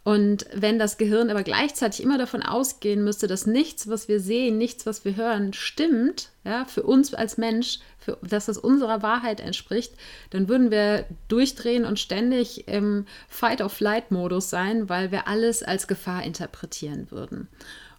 und 0.04 0.46
wenn 0.54 0.80
das 0.80 0.98
Gehirn 0.98 1.30
aber 1.30 1.44
gleichzeitig 1.44 2.02
immer 2.02 2.18
davon 2.18 2.42
ausgehen 2.42 3.04
müsste, 3.04 3.28
dass 3.28 3.46
nichts, 3.46 3.90
was 3.90 4.08
wir 4.08 4.20
sehen, 4.20 4.58
nichts, 4.58 4.86
was 4.86 5.04
wir 5.04 5.16
hören, 5.16 5.54
stimmt, 5.54 6.30
ja, 6.46 6.66
für 6.66 6.84
uns 6.84 7.14
als 7.14 7.38
Mensch, 7.38 7.80
für, 7.98 8.18
dass 8.22 8.46
das 8.46 8.58
unserer 8.58 9.02
Wahrheit 9.02 9.42
entspricht, 9.42 9.94
dann 10.30 10.48
würden 10.48 10.72
wir 10.72 11.06
durchdrehen 11.28 11.86
und 11.86 12.00
ständig 12.00 12.68
im 12.68 13.06
Fight-of-Flight-Modus 13.28 14.50
sein, 14.50 14.90
weil 14.90 15.12
wir 15.12 15.28
alles 15.28 15.64
als 15.64 15.88
Gefahr 15.88 16.24
interpretieren 16.24 17.12
würden. 17.12 17.48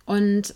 Und 0.07 0.55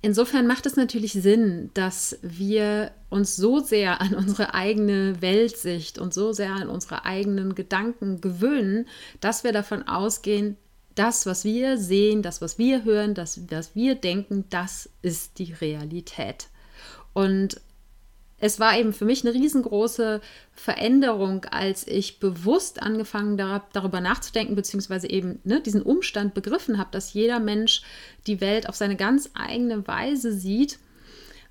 Insofern 0.00 0.46
macht 0.46 0.64
es 0.64 0.76
natürlich 0.76 1.12
Sinn, 1.12 1.70
dass 1.74 2.20
wir 2.22 2.92
uns 3.10 3.34
so 3.34 3.58
sehr 3.58 4.00
an 4.00 4.14
unsere 4.14 4.54
eigene 4.54 5.20
Weltsicht 5.20 5.98
und 5.98 6.14
so 6.14 6.32
sehr 6.32 6.52
an 6.52 6.68
unsere 6.68 7.04
eigenen 7.04 7.56
Gedanken 7.56 8.20
gewöhnen, 8.20 8.86
dass 9.20 9.42
wir 9.42 9.50
davon 9.52 9.88
ausgehen, 9.88 10.56
das, 10.98 11.26
was 11.26 11.44
wir 11.44 11.78
sehen, 11.78 12.22
das, 12.22 12.40
was 12.40 12.58
wir 12.58 12.84
hören, 12.84 13.14
das, 13.14 13.40
was 13.50 13.74
wir 13.74 13.94
denken, 13.94 14.44
das 14.50 14.90
ist 15.02 15.38
die 15.38 15.52
Realität. 15.52 16.48
Und 17.12 17.60
es 18.40 18.60
war 18.60 18.78
eben 18.78 18.92
für 18.92 19.04
mich 19.04 19.24
eine 19.24 19.34
riesengroße 19.34 20.20
Veränderung, 20.52 21.44
als 21.46 21.86
ich 21.86 22.20
bewusst 22.20 22.80
angefangen 22.82 23.36
darüber 23.36 24.00
nachzudenken, 24.00 24.54
beziehungsweise 24.54 25.10
eben 25.10 25.40
ne, 25.44 25.60
diesen 25.60 25.82
Umstand 25.82 26.34
begriffen 26.34 26.78
habe, 26.78 26.90
dass 26.92 27.12
jeder 27.14 27.40
Mensch 27.40 27.82
die 28.26 28.40
Welt 28.40 28.68
auf 28.68 28.76
seine 28.76 28.96
ganz 28.96 29.30
eigene 29.34 29.86
Weise 29.88 30.32
sieht, 30.32 30.78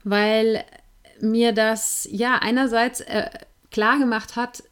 weil 0.03 0.63
mir 1.19 1.51
das 1.51 2.07
ja 2.09 2.35
einerseits 2.35 3.01
äh, 3.01 3.29
klar 3.71 3.99
gemacht 3.99 4.37
hat, 4.37 4.63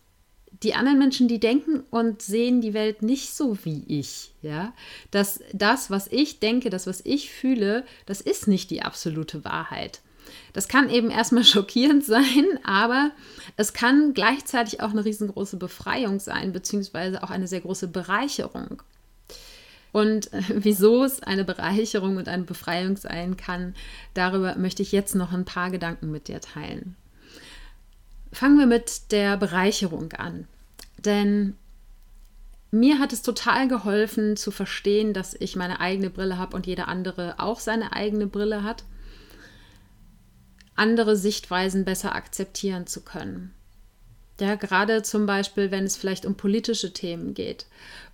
die 0.63 0.73
anderen 0.73 0.99
Menschen, 0.99 1.27
die 1.27 1.39
denken 1.39 1.83
und 1.89 2.21
sehen 2.21 2.61
die 2.61 2.73
Welt 2.73 3.01
nicht 3.01 3.33
so 3.33 3.57
wie 3.63 3.83
ich, 3.87 4.31
ja, 4.41 4.73
dass 5.11 5.39
das, 5.53 5.89
was 5.89 6.07
ich 6.07 6.39
denke, 6.39 6.69
das, 6.69 6.87
was 6.87 7.01
ich 7.03 7.31
fühle, 7.31 7.83
das 8.05 8.21
ist 8.21 8.47
nicht 8.47 8.69
die 8.69 8.81
absolute 8.81 9.43
Wahrheit. 9.43 10.01
Das 10.53 10.67
kann 10.67 10.89
eben 10.89 11.11
erstmal 11.11 11.43
schockierend 11.45 12.03
sein, 12.05 12.45
aber 12.63 13.11
es 13.57 13.73
kann 13.73 14.13
gleichzeitig 14.13 14.81
auch 14.81 14.91
eine 14.91 15.05
riesengroße 15.05 15.57
Befreiung 15.57 16.19
sein, 16.19 16.51
beziehungsweise 16.51 17.23
auch 17.23 17.29
eine 17.29 17.47
sehr 17.47 17.61
große 17.61 17.87
Bereicherung. 17.87 18.81
Und 19.91 20.29
wieso 20.49 21.03
es 21.03 21.21
eine 21.21 21.43
Bereicherung 21.43 22.17
und 22.17 22.27
eine 22.27 22.43
Befreiung 22.43 22.97
sein 22.97 23.37
kann, 23.37 23.75
darüber 24.13 24.55
möchte 24.55 24.83
ich 24.83 24.91
jetzt 24.91 25.15
noch 25.15 25.31
ein 25.31 25.45
paar 25.45 25.71
Gedanken 25.71 26.11
mit 26.11 26.27
dir 26.27 26.41
teilen. 26.41 26.95
Fangen 28.35 28.59
wir 28.59 28.65
mit 28.67 29.13
der 29.13 29.37
Bereicherung 29.37 30.11
an. 30.11 30.45
Denn 30.97 31.55
mir 32.69 32.99
hat 32.99 33.13
es 33.13 33.21
total 33.21 33.69
geholfen 33.69 34.35
zu 34.35 34.51
verstehen, 34.51 35.13
dass 35.13 35.35
ich 35.39 35.55
meine 35.55 35.79
eigene 35.79 36.09
Brille 36.09 36.37
habe 36.37 36.53
und 36.53 36.67
jeder 36.67 36.89
andere 36.89 37.35
auch 37.37 37.61
seine 37.61 37.93
eigene 37.93 38.27
Brille 38.27 38.61
hat, 38.63 38.83
andere 40.75 41.15
Sichtweisen 41.15 41.85
besser 41.85 42.13
akzeptieren 42.13 42.87
zu 42.87 43.05
können. 43.05 43.53
Ja, 44.41 44.55
gerade 44.55 45.01
zum 45.01 45.25
Beispiel, 45.25 45.71
wenn 45.71 45.85
es 45.85 45.95
vielleicht 45.95 46.25
um 46.25 46.35
politische 46.35 46.91
Themen 46.91 47.35
geht 47.35 47.67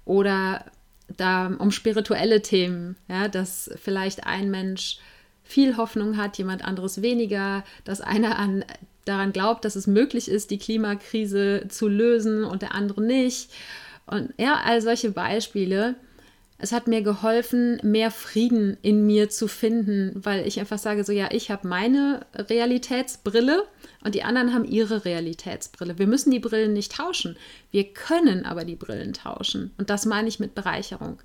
oder 0.05 0.65
da 1.07 1.47
um 1.47 1.71
spirituelle 1.71 2.43
Themen, 2.43 2.95
ja, 3.07 3.27
dass 3.27 3.71
vielleicht 3.81 4.27
ein 4.27 4.51
Mensch 4.51 4.99
viel 5.43 5.77
Hoffnung 5.77 6.15
hat, 6.15 6.37
jemand 6.37 6.63
anderes 6.63 7.01
weniger, 7.01 7.63
dass 7.85 8.01
einer 8.01 8.37
an 8.37 8.63
daran 9.05 9.33
glaubt, 9.33 9.65
dass 9.65 9.75
es 9.75 9.87
möglich 9.87 10.29
ist, 10.29 10.51
die 10.51 10.59
Klimakrise 10.59 11.65
zu 11.69 11.87
lösen 11.87 12.43
und 12.43 12.61
der 12.61 12.75
andere 12.75 13.01
nicht. 13.01 13.49
Und 14.05 14.33
ja, 14.37 14.61
all 14.63 14.81
solche 14.81 15.11
Beispiele. 15.11 15.95
Es 16.63 16.71
hat 16.71 16.87
mir 16.87 17.01
geholfen, 17.01 17.79
mehr 17.81 18.11
Frieden 18.11 18.77
in 18.83 19.07
mir 19.07 19.31
zu 19.31 19.47
finden, 19.47 20.11
weil 20.13 20.45
ich 20.45 20.59
einfach 20.59 20.77
sage, 20.77 21.03
so 21.03 21.11
ja, 21.11 21.29
ich 21.31 21.49
habe 21.49 21.67
meine 21.67 22.23
Realitätsbrille 22.35 23.63
und 24.03 24.13
die 24.13 24.21
anderen 24.21 24.53
haben 24.53 24.65
ihre 24.65 25.03
Realitätsbrille. 25.03 25.97
Wir 25.97 26.05
müssen 26.05 26.29
die 26.29 26.39
Brillen 26.39 26.73
nicht 26.73 26.91
tauschen. 26.91 27.35
Wir 27.71 27.85
können 27.85 28.45
aber 28.45 28.63
die 28.63 28.75
Brillen 28.75 29.13
tauschen. 29.13 29.71
Und 29.79 29.89
das 29.89 30.05
meine 30.05 30.27
ich 30.27 30.39
mit 30.39 30.53
Bereicherung. 30.53 31.19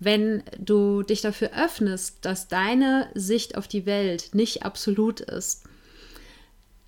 Wenn 0.00 0.42
du 0.58 1.02
dich 1.02 1.22
dafür 1.22 1.52
öffnest, 1.56 2.18
dass 2.20 2.48
deine 2.48 3.08
Sicht 3.14 3.56
auf 3.56 3.66
die 3.66 3.86
Welt 3.86 4.34
nicht 4.34 4.64
absolut 4.64 5.20
ist, 5.20 5.64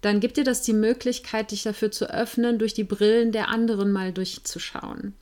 dann 0.00 0.21
gibt 0.21 0.37
dir 0.37 0.45
das 0.45 0.62
die 0.62 0.73
Möglichkeit, 0.73 1.50
dich 1.50 1.62
dafür 1.62 1.91
zu 1.91 2.11
öffnen, 2.11 2.59
durch 2.59 2.75
die 2.75 2.85
Brillen 2.85 3.33
der 3.33 3.49
anderen 3.49 3.93
mal 3.93 4.12
durchzuschauen. 4.12 5.15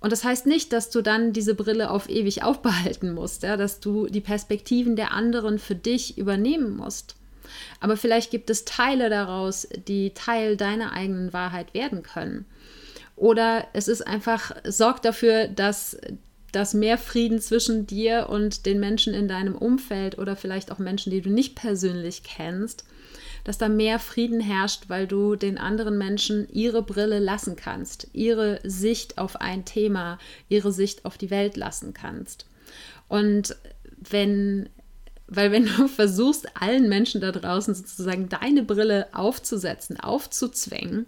Und 0.00 0.10
das 0.10 0.24
heißt 0.24 0.46
nicht, 0.46 0.72
dass 0.72 0.90
du 0.90 1.00
dann 1.00 1.32
diese 1.32 1.54
Brille 1.54 1.90
auf 1.90 2.08
ewig 2.08 2.42
aufbehalten 2.42 3.14
musst, 3.14 3.44
ja, 3.44 3.56
dass 3.56 3.78
du 3.78 4.06
die 4.06 4.20
Perspektiven 4.20 4.96
der 4.96 5.12
anderen 5.12 5.58
für 5.58 5.76
dich 5.76 6.18
übernehmen 6.18 6.76
musst. 6.76 7.14
Aber 7.80 7.96
vielleicht 7.96 8.30
gibt 8.30 8.50
es 8.50 8.64
Teile 8.64 9.10
daraus, 9.10 9.68
die 9.86 10.10
Teil 10.14 10.56
deiner 10.56 10.92
eigenen 10.92 11.32
Wahrheit 11.32 11.74
werden 11.74 12.02
können. 12.02 12.46
Oder 13.14 13.68
es 13.72 13.86
ist 13.86 14.04
einfach, 14.04 14.52
sorgt 14.64 15.04
dafür, 15.04 15.46
dass, 15.46 15.96
dass 16.50 16.74
mehr 16.74 16.98
Frieden 16.98 17.40
zwischen 17.40 17.86
dir 17.86 18.28
und 18.28 18.66
den 18.66 18.80
Menschen 18.80 19.14
in 19.14 19.28
deinem 19.28 19.54
Umfeld 19.54 20.18
oder 20.18 20.34
vielleicht 20.34 20.72
auch 20.72 20.78
Menschen, 20.78 21.10
die 21.10 21.20
du 21.20 21.30
nicht 21.30 21.54
persönlich 21.54 22.24
kennst, 22.24 22.84
dass 23.44 23.58
da 23.58 23.68
mehr 23.68 23.98
Frieden 23.98 24.40
herrscht, 24.40 24.84
weil 24.88 25.06
du 25.06 25.36
den 25.36 25.58
anderen 25.58 25.98
Menschen 25.98 26.48
ihre 26.50 26.82
Brille 26.82 27.18
lassen 27.18 27.56
kannst, 27.56 28.08
ihre 28.12 28.60
Sicht 28.62 29.18
auf 29.18 29.36
ein 29.40 29.64
Thema, 29.64 30.18
ihre 30.48 30.72
Sicht 30.72 31.04
auf 31.04 31.18
die 31.18 31.30
Welt 31.30 31.56
lassen 31.56 31.94
kannst. 31.94 32.46
Und 33.08 33.56
wenn 33.98 34.68
weil 35.34 35.50
wenn 35.50 35.64
du 35.64 35.88
versuchst, 35.88 36.46
allen 36.60 36.88
Menschen 36.88 37.20
da 37.20 37.32
draußen 37.32 37.74
sozusagen 37.74 38.28
deine 38.28 38.62
Brille 38.62 39.08
aufzusetzen, 39.12 39.98
aufzuzwängen, 39.98 41.06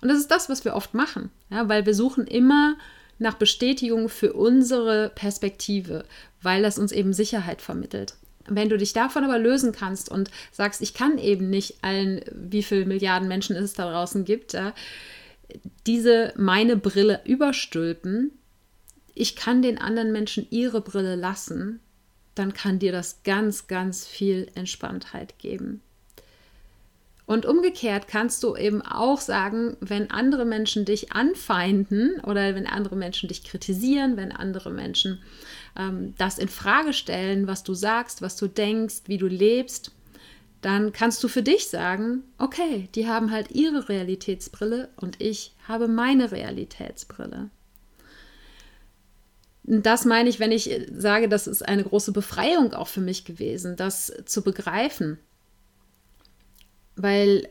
und 0.00 0.08
das 0.08 0.18
ist 0.18 0.30
das, 0.30 0.48
was 0.48 0.64
wir 0.64 0.74
oft 0.74 0.94
machen, 0.94 1.30
ja, 1.50 1.68
weil 1.68 1.84
wir 1.84 1.94
suchen 1.94 2.26
immer 2.26 2.76
nach 3.18 3.34
Bestätigung 3.34 4.08
für 4.08 4.32
unsere 4.32 5.10
Perspektive, 5.14 6.04
weil 6.42 6.62
das 6.62 6.78
uns 6.78 6.92
eben 6.92 7.12
Sicherheit 7.12 7.62
vermittelt. 7.62 8.14
Wenn 8.48 8.68
du 8.68 8.76
dich 8.76 8.92
davon 8.92 9.24
aber 9.24 9.38
lösen 9.38 9.72
kannst 9.72 10.10
und 10.10 10.30
sagst, 10.52 10.82
ich 10.82 10.94
kann 10.94 11.18
eben 11.18 11.50
nicht 11.50 11.82
allen, 11.82 12.22
wie 12.32 12.62
viele 12.62 12.86
Milliarden 12.86 13.28
Menschen 13.28 13.56
es 13.56 13.74
da 13.74 13.90
draußen 13.90 14.24
gibt, 14.24 14.56
diese 15.86 16.32
meine 16.36 16.76
Brille 16.76 17.20
überstülpen, 17.24 18.32
ich 19.14 19.36
kann 19.36 19.62
den 19.62 19.78
anderen 19.78 20.12
Menschen 20.12 20.46
ihre 20.50 20.80
Brille 20.80 21.16
lassen 21.16 21.80
dann 22.36 22.52
kann 22.52 22.78
dir 22.78 22.92
das 22.92 23.22
ganz, 23.24 23.66
ganz 23.66 24.06
viel 24.06 24.48
Entspanntheit 24.54 25.38
geben. 25.38 25.80
Und 27.24 27.44
umgekehrt 27.44 28.06
kannst 28.06 28.44
du 28.44 28.54
eben 28.54 28.82
auch 28.82 29.20
sagen, 29.20 29.76
wenn 29.80 30.12
andere 30.12 30.44
Menschen 30.44 30.84
dich 30.84 31.12
anfeinden 31.12 32.20
oder 32.20 32.54
wenn 32.54 32.68
andere 32.68 32.94
Menschen 32.94 33.28
dich 33.28 33.42
kritisieren, 33.42 34.16
wenn 34.16 34.30
andere 34.30 34.70
Menschen 34.70 35.20
ähm, 35.76 36.14
das 36.18 36.38
in 36.38 36.48
Frage 36.48 36.92
stellen, 36.92 37.46
was 37.46 37.62
du 37.62 37.74
sagst, 37.74 38.22
was 38.22 38.36
du 38.36 38.46
denkst, 38.48 39.02
wie 39.06 39.18
du 39.18 39.26
lebst, 39.26 39.92
dann 40.62 40.92
kannst 40.92 41.22
du 41.22 41.28
für 41.28 41.42
dich 41.42 41.68
sagen, 41.68 42.22
okay, 42.38 42.88
die 42.94 43.06
haben 43.06 43.30
halt 43.30 43.52
ihre 43.52 43.88
Realitätsbrille 43.88 44.88
und 44.96 45.20
ich 45.20 45.54
habe 45.68 45.86
meine 45.86 46.32
Realitätsbrille. 46.32 47.50
Das 49.62 50.04
meine 50.04 50.28
ich, 50.28 50.38
wenn 50.38 50.52
ich 50.52 50.70
sage, 50.92 51.28
das 51.28 51.46
ist 51.46 51.66
eine 51.66 51.82
große 51.82 52.12
Befreiung 52.12 52.72
auch 52.72 52.88
für 52.88 53.00
mich 53.00 53.24
gewesen, 53.24 53.76
das 53.76 54.12
zu 54.24 54.42
begreifen. 54.42 55.18
Weil, 56.94 57.48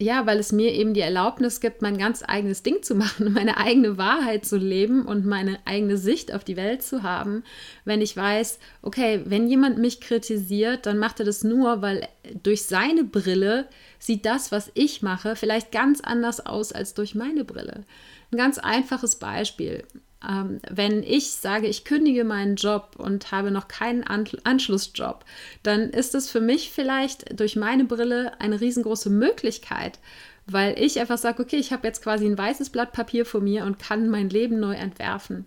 ja, 0.00 0.26
weil 0.26 0.38
es 0.38 0.52
mir 0.52 0.72
eben 0.72 0.94
die 0.94 1.00
Erlaubnis 1.00 1.60
gibt, 1.60 1.82
mein 1.82 1.98
ganz 1.98 2.22
eigenes 2.24 2.62
Ding 2.62 2.82
zu 2.82 2.94
machen, 2.94 3.32
meine 3.34 3.56
eigene 3.56 3.98
Wahrheit 3.98 4.44
zu 4.44 4.56
leben 4.56 5.04
und 5.04 5.26
meine 5.26 5.58
eigene 5.64 5.96
Sicht 5.96 6.32
auf 6.32 6.44
die 6.44 6.56
Welt 6.56 6.82
zu 6.82 7.02
haben. 7.02 7.42
Wenn 7.84 8.00
ich 8.00 8.16
weiß, 8.16 8.60
okay, 8.82 9.22
wenn 9.24 9.48
jemand 9.48 9.78
mich 9.78 10.00
kritisiert, 10.00 10.86
dann 10.86 10.98
macht 10.98 11.18
er 11.18 11.26
das 11.26 11.42
nur, 11.42 11.82
weil 11.82 12.06
durch 12.44 12.64
seine 12.64 13.02
Brille 13.02 13.66
sieht 13.98 14.24
das, 14.24 14.52
was 14.52 14.70
ich 14.74 15.02
mache, 15.02 15.34
vielleicht 15.34 15.72
ganz 15.72 16.00
anders 16.00 16.46
aus 16.46 16.72
als 16.72 16.94
durch 16.94 17.16
meine 17.16 17.44
Brille. 17.44 17.84
Ein 18.30 18.36
ganz 18.36 18.58
einfaches 18.58 19.16
Beispiel. 19.16 19.84
Ähm, 20.26 20.60
wenn 20.68 21.02
ich 21.02 21.30
sage, 21.30 21.68
ich 21.68 21.84
kündige 21.84 22.24
meinen 22.24 22.56
Job 22.56 22.96
und 22.96 23.30
habe 23.30 23.50
noch 23.50 23.68
keinen 23.68 24.04
An 24.04 24.28
Anschlussjob, 24.44 25.24
dann 25.62 25.90
ist 25.90 26.14
es 26.14 26.30
für 26.30 26.40
mich 26.40 26.70
vielleicht 26.70 27.38
durch 27.38 27.54
meine 27.56 27.84
Brille 27.84 28.40
eine 28.40 28.60
riesengroße 28.60 29.10
Möglichkeit, 29.10 29.98
weil 30.46 30.78
ich 30.78 30.98
einfach 30.98 31.18
sage, 31.18 31.42
okay, 31.42 31.56
ich 31.56 31.72
habe 31.72 31.86
jetzt 31.86 32.02
quasi 32.02 32.26
ein 32.26 32.38
weißes 32.38 32.70
Blatt 32.70 32.92
Papier 32.92 33.26
vor 33.26 33.40
mir 33.40 33.64
und 33.64 33.78
kann 33.78 34.08
mein 34.08 34.28
Leben 34.30 34.58
neu 34.58 34.74
entwerfen. 34.74 35.44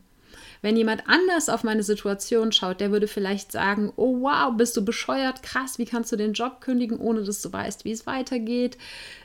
Wenn 0.62 0.78
jemand 0.78 1.04
anders 1.08 1.50
auf 1.50 1.64
meine 1.64 1.82
Situation 1.82 2.52
schaut, 2.52 2.82
der 2.82 2.92
würde 2.92 3.08
vielleicht 3.08 3.52
sagen, 3.52 3.92
oh 3.96 4.22
wow, 4.22 4.56
bist 4.56 4.78
du 4.78 4.86
bescheuert, 4.86 5.42
krass, 5.42 5.80
wie 5.80 5.86
kannst 5.86 6.12
du 6.12 6.16
den 6.16 6.34
Job 6.34 6.62
kündigen, 6.62 7.00
ohne 7.00 7.24
dass 7.24 7.42
du 7.42 7.52
weißt, 7.52 7.84
wie 7.84 7.92
es 7.92 8.06
weitergeht. 8.06 8.78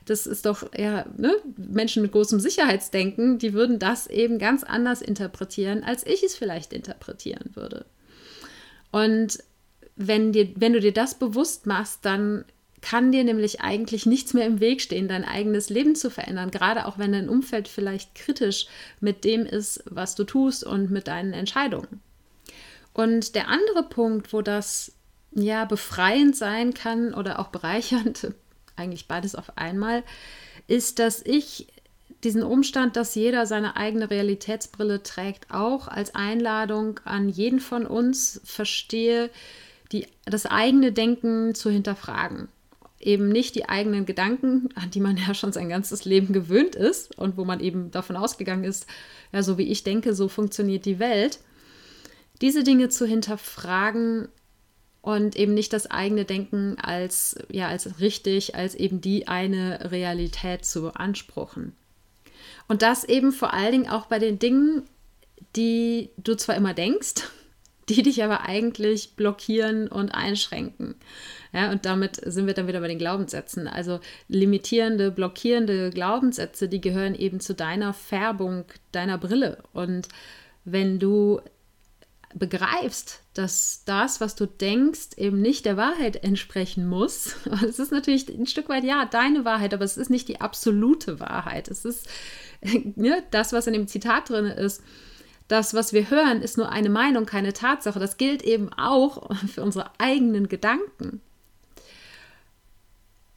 Das 0.06 0.26
ist 0.26 0.46
doch 0.46 0.72
ja, 0.76 1.04
ne? 1.16 1.34
Menschen 1.56 2.02
mit 2.02 2.12
großem 2.12 2.40
Sicherheitsdenken, 2.40 3.38
die 3.38 3.52
würden 3.52 3.78
das 3.78 4.06
eben 4.06 4.38
ganz 4.38 4.64
anders 4.64 5.02
interpretieren, 5.02 5.84
als 5.84 6.06
ich 6.06 6.22
es 6.22 6.34
vielleicht 6.34 6.72
interpretieren 6.72 7.50
würde. 7.54 7.84
Und 8.90 9.38
wenn, 9.96 10.32
dir, 10.32 10.48
wenn 10.56 10.72
du 10.72 10.80
dir 10.80 10.92
das 10.92 11.18
bewusst 11.18 11.66
machst, 11.66 12.04
dann 12.04 12.44
kann 12.86 13.10
dir 13.10 13.24
nämlich 13.24 13.62
eigentlich 13.62 14.06
nichts 14.06 14.32
mehr 14.32 14.46
im 14.46 14.60
Weg 14.60 14.80
stehen, 14.80 15.08
dein 15.08 15.24
eigenes 15.24 15.70
Leben 15.70 15.96
zu 15.96 16.08
verändern, 16.08 16.52
gerade 16.52 16.86
auch 16.86 16.98
wenn 16.98 17.10
dein 17.10 17.28
Umfeld 17.28 17.66
vielleicht 17.66 18.14
kritisch 18.14 18.68
mit 19.00 19.24
dem 19.24 19.44
ist, 19.44 19.82
was 19.86 20.14
du 20.14 20.22
tust 20.22 20.62
und 20.62 20.88
mit 20.92 21.08
deinen 21.08 21.32
Entscheidungen. 21.32 22.00
Und 22.92 23.34
der 23.34 23.48
andere 23.48 23.82
Punkt, 23.82 24.32
wo 24.32 24.40
das 24.40 24.92
ja 25.32 25.64
befreiend 25.64 26.36
sein 26.36 26.74
kann 26.74 27.12
oder 27.12 27.40
auch 27.40 27.48
bereichernd, 27.48 28.28
eigentlich 28.76 29.08
beides 29.08 29.34
auf 29.34 29.58
einmal, 29.58 30.04
ist, 30.68 31.00
dass 31.00 31.22
ich 31.26 31.66
diesen 32.22 32.44
Umstand, 32.44 32.94
dass 32.94 33.16
jeder 33.16 33.46
seine 33.46 33.74
eigene 33.74 34.10
Realitätsbrille 34.12 35.02
trägt, 35.02 35.50
auch 35.50 35.88
als 35.88 36.14
Einladung 36.14 37.00
an 37.04 37.28
jeden 37.28 37.58
von 37.58 37.84
uns 37.84 38.40
verstehe, 38.44 39.28
die, 39.90 40.06
das 40.24 40.46
eigene 40.46 40.92
Denken 40.92 41.56
zu 41.56 41.68
hinterfragen 41.68 42.46
eben 43.06 43.28
nicht 43.28 43.54
die 43.54 43.68
eigenen 43.68 44.04
Gedanken, 44.04 44.68
an 44.74 44.90
die 44.90 45.00
man 45.00 45.16
ja 45.16 45.32
schon 45.32 45.52
sein 45.52 45.68
ganzes 45.68 46.04
Leben 46.04 46.32
gewöhnt 46.32 46.74
ist 46.74 47.16
und 47.16 47.36
wo 47.36 47.44
man 47.44 47.60
eben 47.60 47.90
davon 47.90 48.16
ausgegangen 48.16 48.64
ist, 48.64 48.86
ja, 49.32 49.42
so 49.42 49.56
wie 49.56 49.70
ich 49.70 49.84
denke, 49.84 50.14
so 50.14 50.28
funktioniert 50.28 50.84
die 50.84 50.98
Welt, 50.98 51.38
diese 52.42 52.64
Dinge 52.64 52.88
zu 52.88 53.06
hinterfragen 53.06 54.28
und 55.02 55.36
eben 55.36 55.54
nicht 55.54 55.72
das 55.72 55.88
eigene 55.88 56.24
Denken 56.24 56.76
als, 56.80 57.36
ja, 57.48 57.68
als 57.68 58.00
richtig, 58.00 58.56
als 58.56 58.74
eben 58.74 59.00
die 59.00 59.28
eine 59.28 59.92
Realität 59.92 60.64
zu 60.64 60.82
beanspruchen. 60.82 61.72
Und 62.66 62.82
das 62.82 63.04
eben 63.04 63.30
vor 63.30 63.54
allen 63.54 63.72
Dingen 63.72 63.88
auch 63.88 64.06
bei 64.06 64.18
den 64.18 64.40
Dingen, 64.40 64.82
die 65.54 66.10
du 66.16 66.36
zwar 66.36 66.56
immer 66.56 66.74
denkst, 66.74 67.22
die 67.88 68.02
dich 68.02 68.22
aber 68.22 68.42
eigentlich 68.42 69.14
blockieren 69.14 69.88
und 69.88 70.10
einschränken. 70.10 70.96
Ja, 71.52 71.70
und 71.70 71.86
damit 71.86 72.20
sind 72.24 72.46
wir 72.46 72.54
dann 72.54 72.68
wieder 72.68 72.80
bei 72.80 72.88
den 72.88 72.98
Glaubenssätzen. 72.98 73.68
Also 73.68 74.00
limitierende, 74.28 75.10
blockierende 75.10 75.90
Glaubenssätze, 75.90 76.68
die 76.68 76.80
gehören 76.80 77.14
eben 77.14 77.40
zu 77.40 77.54
deiner 77.54 77.92
Färbung, 77.94 78.64
deiner 78.92 79.18
Brille. 79.18 79.62
Und 79.72 80.08
wenn 80.64 80.98
du 80.98 81.40
begreifst, 82.34 83.22
dass 83.32 83.82
das, 83.86 84.20
was 84.20 84.34
du 84.34 84.46
denkst, 84.46 85.16
eben 85.16 85.40
nicht 85.40 85.64
der 85.64 85.76
Wahrheit 85.76 86.22
entsprechen 86.22 86.86
muss. 86.86 87.36
Es 87.66 87.78
ist 87.78 87.92
natürlich 87.92 88.28
ein 88.28 88.46
Stück 88.46 88.68
weit 88.68 88.84
ja 88.84 89.06
deine 89.06 89.44
Wahrheit, 89.44 89.72
aber 89.72 89.84
es 89.84 89.96
ist 89.96 90.10
nicht 90.10 90.28
die 90.28 90.40
absolute 90.40 91.18
Wahrheit. 91.18 91.68
Es 91.68 91.84
ist 91.84 92.08
ne, 92.96 93.22
das, 93.30 93.52
was 93.52 93.66
in 93.66 93.72
dem 93.72 93.86
Zitat 93.86 94.28
drin 94.28 94.46
ist 94.46 94.82
das, 95.48 95.74
was 95.74 95.92
wir 95.92 96.10
hören, 96.10 96.42
ist 96.42 96.58
nur 96.58 96.70
eine 96.70 96.90
Meinung, 96.90 97.26
keine 97.26 97.52
Tatsache. 97.52 97.98
Das 97.98 98.16
gilt 98.16 98.42
eben 98.42 98.72
auch 98.72 99.30
für 99.54 99.62
unsere 99.62 99.90
eigenen 99.98 100.48
Gedanken. 100.48 101.20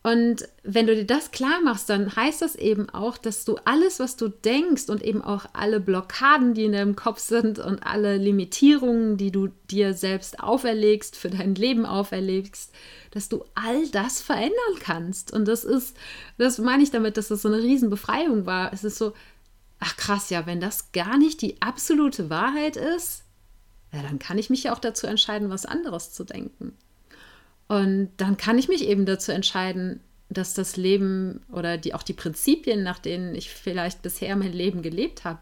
Und 0.01 0.47
wenn 0.63 0.87
du 0.87 0.95
dir 0.95 1.05
das 1.05 1.31
klar 1.31 1.59
machst, 1.61 1.89
dann 1.89 2.15
heißt 2.15 2.41
das 2.41 2.55
eben 2.55 2.89
auch, 2.89 3.17
dass 3.17 3.43
du 3.43 3.57
alles, 3.65 3.99
was 3.99 4.15
du 4.15 4.29
denkst 4.29 4.87
und 4.87 5.03
eben 5.03 5.21
auch 5.21 5.45
alle 5.51 5.81
Blockaden, 5.81 6.53
die 6.53 6.63
in 6.63 6.71
deinem 6.71 6.95
Kopf 6.95 7.19
sind 7.19 7.59
und 7.59 7.83
alle 7.83 8.15
Limitierungen, 8.15 9.17
die 9.17 9.31
du 9.31 9.49
dir 9.69 9.93
selbst 9.93 10.39
auferlegst, 10.39 11.17
für 11.17 11.29
dein 11.29 11.53
Leben 11.53 11.85
auferlegst, 11.85 12.71
dass 13.11 13.27
du 13.27 13.43
all 13.55 13.87
das 13.89 14.21
verändern 14.21 14.79
kannst. 14.79 15.33
Und 15.33 15.49
das 15.49 15.65
ist, 15.65 15.97
das 16.37 16.59
meine 16.59 16.81
ich 16.81 16.91
damit, 16.91 17.17
dass 17.17 17.27
das 17.27 17.41
so 17.41 17.49
eine 17.49 17.61
Riesenbefreiung 17.61 18.45
war. 18.45 18.71
Es 18.71 18.85
ist 18.85 18.97
so, 18.97 19.13
ach 19.79 19.95
krass, 19.97 20.29
ja, 20.29 20.45
wenn 20.45 20.59
das 20.59 20.91
gar 20.91 21.17
nicht 21.17 21.41
die 21.41 21.61
absolute 21.61 22.29
Wahrheit 22.29 22.75
ist, 22.75 23.23
ja, 23.91 24.01
dann 24.01 24.19
kann 24.19 24.37
ich 24.37 24.49
mich 24.49 24.63
ja 24.63 24.73
auch 24.73 24.79
dazu 24.79 25.07
entscheiden, 25.07 25.49
was 25.49 25.65
anderes 25.65 26.13
zu 26.13 26.23
denken. 26.23 26.77
Und 27.67 28.11
dann 28.17 28.37
kann 28.37 28.57
ich 28.57 28.67
mich 28.67 28.87
eben 28.87 29.05
dazu 29.05 29.31
entscheiden, 29.31 30.01
dass 30.29 30.53
das 30.53 30.77
Leben 30.77 31.41
oder 31.51 31.77
die, 31.77 31.93
auch 31.93 32.03
die 32.03 32.13
Prinzipien, 32.13 32.83
nach 32.83 32.99
denen 32.99 33.33
ich 33.33 33.49
vielleicht 33.49 34.01
bisher 34.01 34.35
mein 34.35 34.53
Leben 34.53 34.81
gelebt 34.81 35.23
habe, 35.23 35.39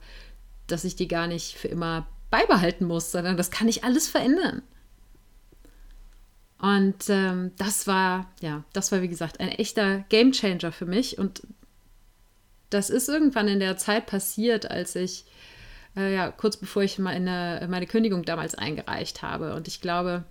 dass 0.67 0.85
ich 0.85 0.95
die 0.95 1.07
gar 1.07 1.27
nicht 1.27 1.55
für 1.55 1.67
immer 1.67 2.07
beibehalten 2.29 2.85
muss, 2.85 3.11
sondern 3.11 3.37
das 3.37 3.51
kann 3.51 3.67
ich 3.67 3.83
alles 3.83 4.07
verändern. 4.07 4.61
Und 6.59 7.09
ähm, 7.09 7.51
das 7.57 7.85
war, 7.85 8.31
ja, 8.41 8.63
das 8.73 8.91
war 8.91 9.01
wie 9.01 9.07
gesagt 9.07 9.39
ein 9.39 9.49
echter 9.49 9.99
Gamechanger 10.09 10.71
für 10.71 10.85
mich. 10.85 11.17
Und 11.17 11.41
das 12.69 12.89
ist 12.89 13.09
irgendwann 13.09 13.47
in 13.47 13.59
der 13.59 13.77
Zeit 13.77 14.05
passiert, 14.05 14.69
als 14.69 14.95
ich, 14.95 15.25
äh, 15.95 16.13
ja, 16.13 16.31
kurz 16.31 16.57
bevor 16.57 16.83
ich 16.83 16.99
meine, 16.99 17.65
meine 17.69 17.87
Kündigung 17.87 18.23
damals 18.23 18.55
eingereicht 18.55 19.21
habe. 19.21 19.55
Und 19.55 19.67
ich 19.67 19.81
glaube, 19.81 20.23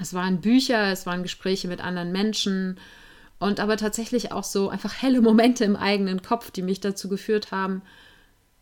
es 0.00 0.12
waren 0.14 0.40
Bücher, 0.40 0.92
es 0.92 1.06
waren 1.06 1.22
Gespräche 1.22 1.68
mit 1.68 1.80
anderen 1.80 2.12
Menschen 2.12 2.78
und 3.38 3.60
aber 3.60 3.76
tatsächlich 3.76 4.32
auch 4.32 4.44
so 4.44 4.68
einfach 4.68 5.02
helle 5.02 5.20
Momente 5.20 5.64
im 5.64 5.76
eigenen 5.76 6.22
Kopf, 6.22 6.50
die 6.50 6.62
mich 6.62 6.80
dazu 6.80 7.08
geführt 7.08 7.50
haben, 7.50 7.82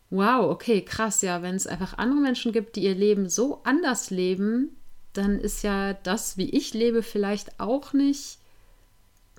wow, 0.09 0.51
okay, 0.51 0.83
krass, 0.83 1.21
ja, 1.21 1.41
wenn 1.41 1.55
es 1.55 1.67
einfach 1.67 1.97
andere 1.97 2.19
Menschen 2.19 2.51
gibt, 2.51 2.75
die 2.75 2.83
ihr 2.83 2.95
Leben 2.95 3.29
so 3.29 3.61
anders 3.63 4.09
leben, 4.09 4.75
dann 5.13 5.39
ist 5.39 5.63
ja 5.63 5.93
das, 5.93 6.37
wie 6.37 6.49
ich 6.49 6.73
lebe, 6.73 7.01
vielleicht 7.01 7.59
auch 7.59 7.93
nicht 7.93 8.37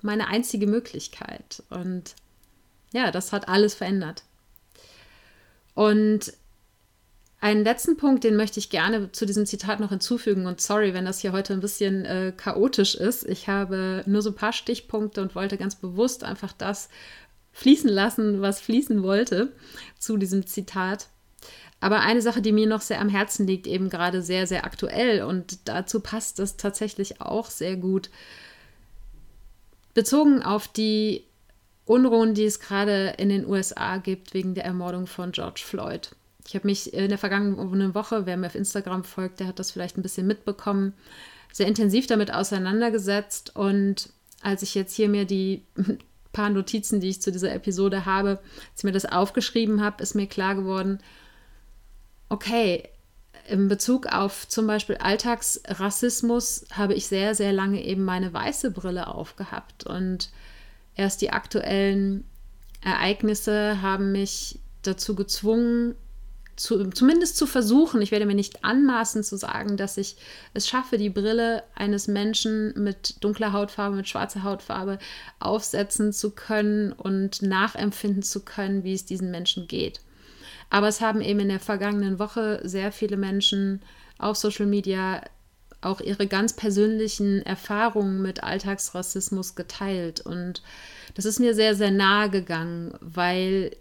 meine 0.01 0.27
einzige 0.27 0.67
Möglichkeit. 0.67 1.63
Und 1.69 2.15
ja, 2.95 3.11
das 3.11 3.33
hat 3.33 3.49
alles 3.49 3.75
verändert. 3.75 4.23
Und 5.73 6.33
einen 7.41 7.65
letzten 7.65 7.97
Punkt, 7.97 8.23
den 8.23 8.37
möchte 8.37 8.59
ich 8.59 8.69
gerne 8.69 9.11
zu 9.11 9.25
diesem 9.25 9.45
Zitat 9.45 9.81
noch 9.81 9.89
hinzufügen. 9.89 10.47
Und 10.47 10.61
sorry, 10.61 10.93
wenn 10.93 11.03
das 11.03 11.19
hier 11.19 11.33
heute 11.33 11.53
ein 11.53 11.59
bisschen 11.59 12.05
äh, 12.05 12.33
chaotisch 12.35 12.95
ist. 12.95 13.27
Ich 13.27 13.49
habe 13.49 14.01
nur 14.05 14.21
so 14.21 14.29
ein 14.29 14.35
paar 14.35 14.53
Stichpunkte 14.53 15.21
und 15.21 15.35
wollte 15.35 15.57
ganz 15.57 15.75
bewusst 15.75 16.23
einfach 16.23 16.53
das 16.53 16.89
fließen 17.51 17.89
lassen, 17.89 18.41
was 18.41 18.61
fließen 18.61 19.03
wollte 19.03 19.51
zu 19.99 20.15
diesem 20.15 20.47
Zitat. 20.47 21.09
Aber 21.81 21.99
eine 21.99 22.21
Sache, 22.21 22.41
die 22.41 22.53
mir 22.53 22.67
noch 22.67 22.81
sehr 22.81 23.01
am 23.01 23.09
Herzen 23.09 23.45
liegt, 23.45 23.67
eben 23.67 23.89
gerade 23.89 24.21
sehr, 24.21 24.47
sehr 24.47 24.63
aktuell 24.63 25.21
und 25.21 25.67
dazu 25.67 25.99
passt 25.99 26.39
das 26.39 26.55
tatsächlich 26.55 27.21
auch 27.21 27.49
sehr 27.49 27.75
gut, 27.75 28.09
bezogen 29.93 30.41
auf 30.41 30.67
die 30.67 31.25
Unruhen, 31.85 32.33
die 32.33 32.45
es 32.45 32.59
gerade 32.59 33.15
in 33.17 33.29
den 33.29 33.45
USA 33.45 33.97
gibt 33.97 34.33
wegen 34.33 34.55
der 34.55 34.65
Ermordung 34.65 35.07
von 35.07 35.31
George 35.31 35.61
Floyd. 35.63 36.11
Ich 36.47 36.55
habe 36.55 36.67
mich 36.67 36.93
in 36.93 37.09
der 37.09 37.17
vergangenen 37.17 37.95
Woche, 37.95 38.25
wer 38.25 38.37
mir 38.37 38.47
auf 38.47 38.55
Instagram 38.55 39.03
folgt, 39.03 39.39
der 39.39 39.47
hat 39.47 39.59
das 39.59 39.71
vielleicht 39.71 39.97
ein 39.97 40.03
bisschen 40.03 40.27
mitbekommen, 40.27 40.93
sehr 41.51 41.67
intensiv 41.67 42.07
damit 42.07 42.33
auseinandergesetzt. 42.33 43.55
Und 43.55 44.09
als 44.41 44.61
ich 44.61 44.75
jetzt 44.75 44.93
hier 44.95 45.09
mir 45.09 45.25
die 45.25 45.63
paar 46.33 46.49
Notizen, 46.49 46.99
die 46.99 47.09
ich 47.09 47.21
zu 47.21 47.31
dieser 47.31 47.53
Episode 47.53 48.05
habe, 48.05 48.39
als 48.71 48.79
ich 48.79 48.83
mir 48.83 48.91
das 48.91 49.05
aufgeschrieben 49.05 49.81
habe, 49.81 50.03
ist 50.03 50.15
mir 50.15 50.27
klar 50.27 50.55
geworden, 50.55 50.99
okay, 52.29 52.89
in 53.47 53.67
Bezug 53.67 54.07
auf 54.07 54.47
zum 54.47 54.65
Beispiel 54.65 54.97
Alltagsrassismus 54.97 56.65
habe 56.71 56.95
ich 56.95 57.05
sehr, 57.07 57.35
sehr 57.35 57.53
lange 57.53 57.83
eben 57.83 58.03
meine 58.03 58.33
weiße 58.33 58.71
Brille 58.71 59.07
aufgehabt. 59.07 59.85
Und 59.85 60.29
erst 60.95 61.21
die 61.21 61.31
aktuellen 61.31 62.23
Ereignisse 62.81 63.81
haben 63.81 64.11
mich 64.11 64.59
dazu 64.83 65.15
gezwungen, 65.15 65.95
zu, 66.55 66.89
zumindest 66.89 67.35
zu 67.35 67.47
versuchen, 67.47 68.01
ich 68.01 68.11
werde 68.11 68.25
mir 68.25 68.35
nicht 68.35 68.63
anmaßen 68.63 69.23
zu 69.23 69.35
sagen, 69.35 69.75
dass 69.75 69.97
ich 69.97 70.15
es 70.53 70.67
schaffe, 70.67 70.97
die 70.97 71.09
Brille 71.09 71.63
eines 71.75 72.07
Menschen 72.07 72.73
mit 72.81 73.23
dunkler 73.23 73.51
Hautfarbe, 73.51 73.97
mit 73.97 74.07
schwarzer 74.07 74.43
Hautfarbe 74.43 74.99
aufsetzen 75.39 76.13
zu 76.13 76.31
können 76.31 76.93
und 76.93 77.41
nachempfinden 77.41 78.23
zu 78.23 78.45
können, 78.45 78.83
wie 78.83 78.93
es 78.93 79.05
diesen 79.05 79.31
Menschen 79.31 79.67
geht. 79.67 79.99
Aber 80.69 80.87
es 80.87 81.01
haben 81.01 81.21
eben 81.21 81.41
in 81.41 81.49
der 81.49 81.59
vergangenen 81.59 82.19
Woche 82.19 82.61
sehr 82.63 82.91
viele 82.91 83.17
Menschen 83.17 83.81
auf 84.17 84.37
Social 84.37 84.65
Media 84.65 85.21
auch 85.85 86.01
ihre 86.01 86.27
ganz 86.27 86.53
persönlichen 86.53 87.45
Erfahrungen 87.45 88.21
mit 88.21 88.43
Alltagsrassismus 88.43 89.55
geteilt. 89.55 90.21
Und 90.21 90.61
das 91.13 91.25
ist 91.25 91.39
mir 91.39 91.53
sehr, 91.53 91.75
sehr 91.75 91.91
nahe 91.91 92.29
gegangen, 92.29 92.93
weil 93.01 93.75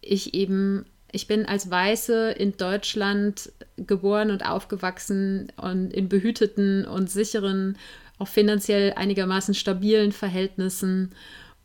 ich 0.00 0.34
eben 0.34 0.86
ich 1.12 1.26
bin 1.26 1.46
als 1.46 1.70
Weiße 1.70 2.32
in 2.32 2.58
Deutschland 2.58 3.50
geboren 3.78 4.30
und 4.30 4.44
aufgewachsen 4.44 5.50
und 5.56 5.92
in 5.92 6.10
behüteten 6.10 6.84
und 6.84 7.10
sicheren, 7.10 7.78
auch 8.18 8.28
finanziell 8.28 8.92
einigermaßen 8.94 9.54
stabilen 9.54 10.12
Verhältnissen. 10.12 11.14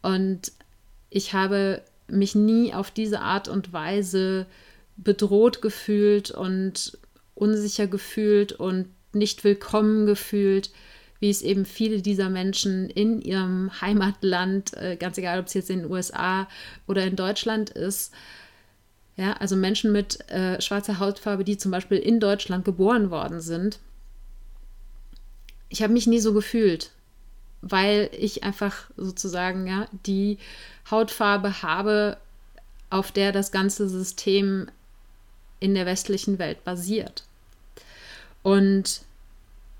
Und 0.02 0.54
ich 1.10 1.34
habe 1.34 1.82
mich 2.08 2.34
nie 2.34 2.74
auf 2.74 2.92
diese 2.92 3.20
Art 3.20 3.48
und 3.50 3.74
Weise 3.74 4.46
bedroht 4.96 5.62
gefühlt 5.62 6.32
und 6.32 6.98
unsicher 7.36 7.88
gefühlt 7.88 8.54
und 8.54 8.88
nicht 9.14 9.44
willkommen 9.44 10.06
gefühlt, 10.06 10.72
wie 11.20 11.30
es 11.30 11.42
eben 11.42 11.66
viele 11.66 12.02
dieser 12.02 12.30
Menschen 12.30 12.90
in 12.90 13.22
ihrem 13.22 13.82
Heimatland, 13.82 14.74
äh, 14.74 14.98
ganz 14.98 15.18
egal 15.18 15.40
ob 15.40 15.48
es 15.48 15.54
jetzt 15.54 15.70
in 15.70 15.82
den 15.82 15.92
USA 15.92 16.48
oder 16.88 17.06
in 17.06 17.16
Deutschland 17.16 17.70
ist, 17.70 18.14
ja, 19.18 19.34
also 19.34 19.56
Menschen 19.56 19.92
mit 19.92 20.28
äh, 20.32 20.60
schwarzer 20.62 21.00
Hautfarbe, 21.00 21.44
die 21.44 21.58
zum 21.58 21.70
Beispiel 21.70 21.98
in 21.98 22.20
Deutschland 22.20 22.66
geboren 22.66 23.12
worden 23.12 23.40
sind. 23.40 23.80
Ich 25.70 25.84
habe 25.84 25.94
mich 25.94 26.08
nie 26.08 26.20
so 26.20 26.34
gefühlt, 26.34 26.92
weil 27.62 28.10
ich 28.18 28.44
einfach 28.44 28.90
sozusagen 28.98 29.68
ja, 29.68 29.88
die 30.06 30.40
Hautfarbe 30.90 31.62
habe, 31.62 32.18
auf 32.90 33.12
der 33.12 33.32
das 33.32 33.52
ganze 33.52 33.88
System 33.88 34.68
in 35.60 35.76
der 35.76 35.86
westlichen 35.86 36.40
Welt 36.40 36.64
basiert. 36.64 37.24
Und 38.44 39.02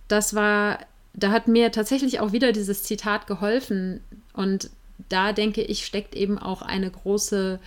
das 0.08 0.36
war, 0.36 0.80
da 1.14 1.32
hat 1.32 1.48
mir 1.48 1.72
tatsächlich 1.72 2.20
auch 2.20 2.32
wieder 2.32 2.52
dieses 2.52 2.84
Zitat 2.84 3.28
geholfen. 3.28 4.02
Und 4.34 4.70
da 5.10 5.34
denke 5.34 5.62
ich, 5.62 5.86
steckt 5.86 6.16
eben 6.16 6.38
auch 6.38 6.62
eine 6.62 6.90
große 6.90 7.60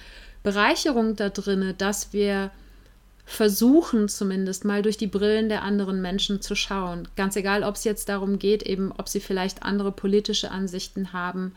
Bereicherung 0.43 1.17
da 1.17 1.31
drin, 1.31 1.75
dass 1.79 2.13
wir 2.13 2.51
versuchen 3.27 4.09
zumindest 4.09 4.65
mal 4.65 4.83
durch 4.83 4.99
die 4.99 5.07
Brillen 5.07 5.49
der 5.49 5.63
anderen 5.63 6.03
Menschen 6.03 6.43
zu 6.43 6.55
schauen. 6.55 7.09
Ganz 7.17 7.37
egal, 7.37 7.63
ob 7.63 7.77
es 7.77 7.85
jetzt 7.85 8.11
darum 8.11 8.39
geht, 8.39 8.63
eben 8.63 8.93
ob 8.93 9.09
sie 9.09 9.21
vielleicht 9.21 9.63
andere 9.63 9.93
politische 9.93 10.51
Ansichten 10.51 11.15
haben 11.15 11.55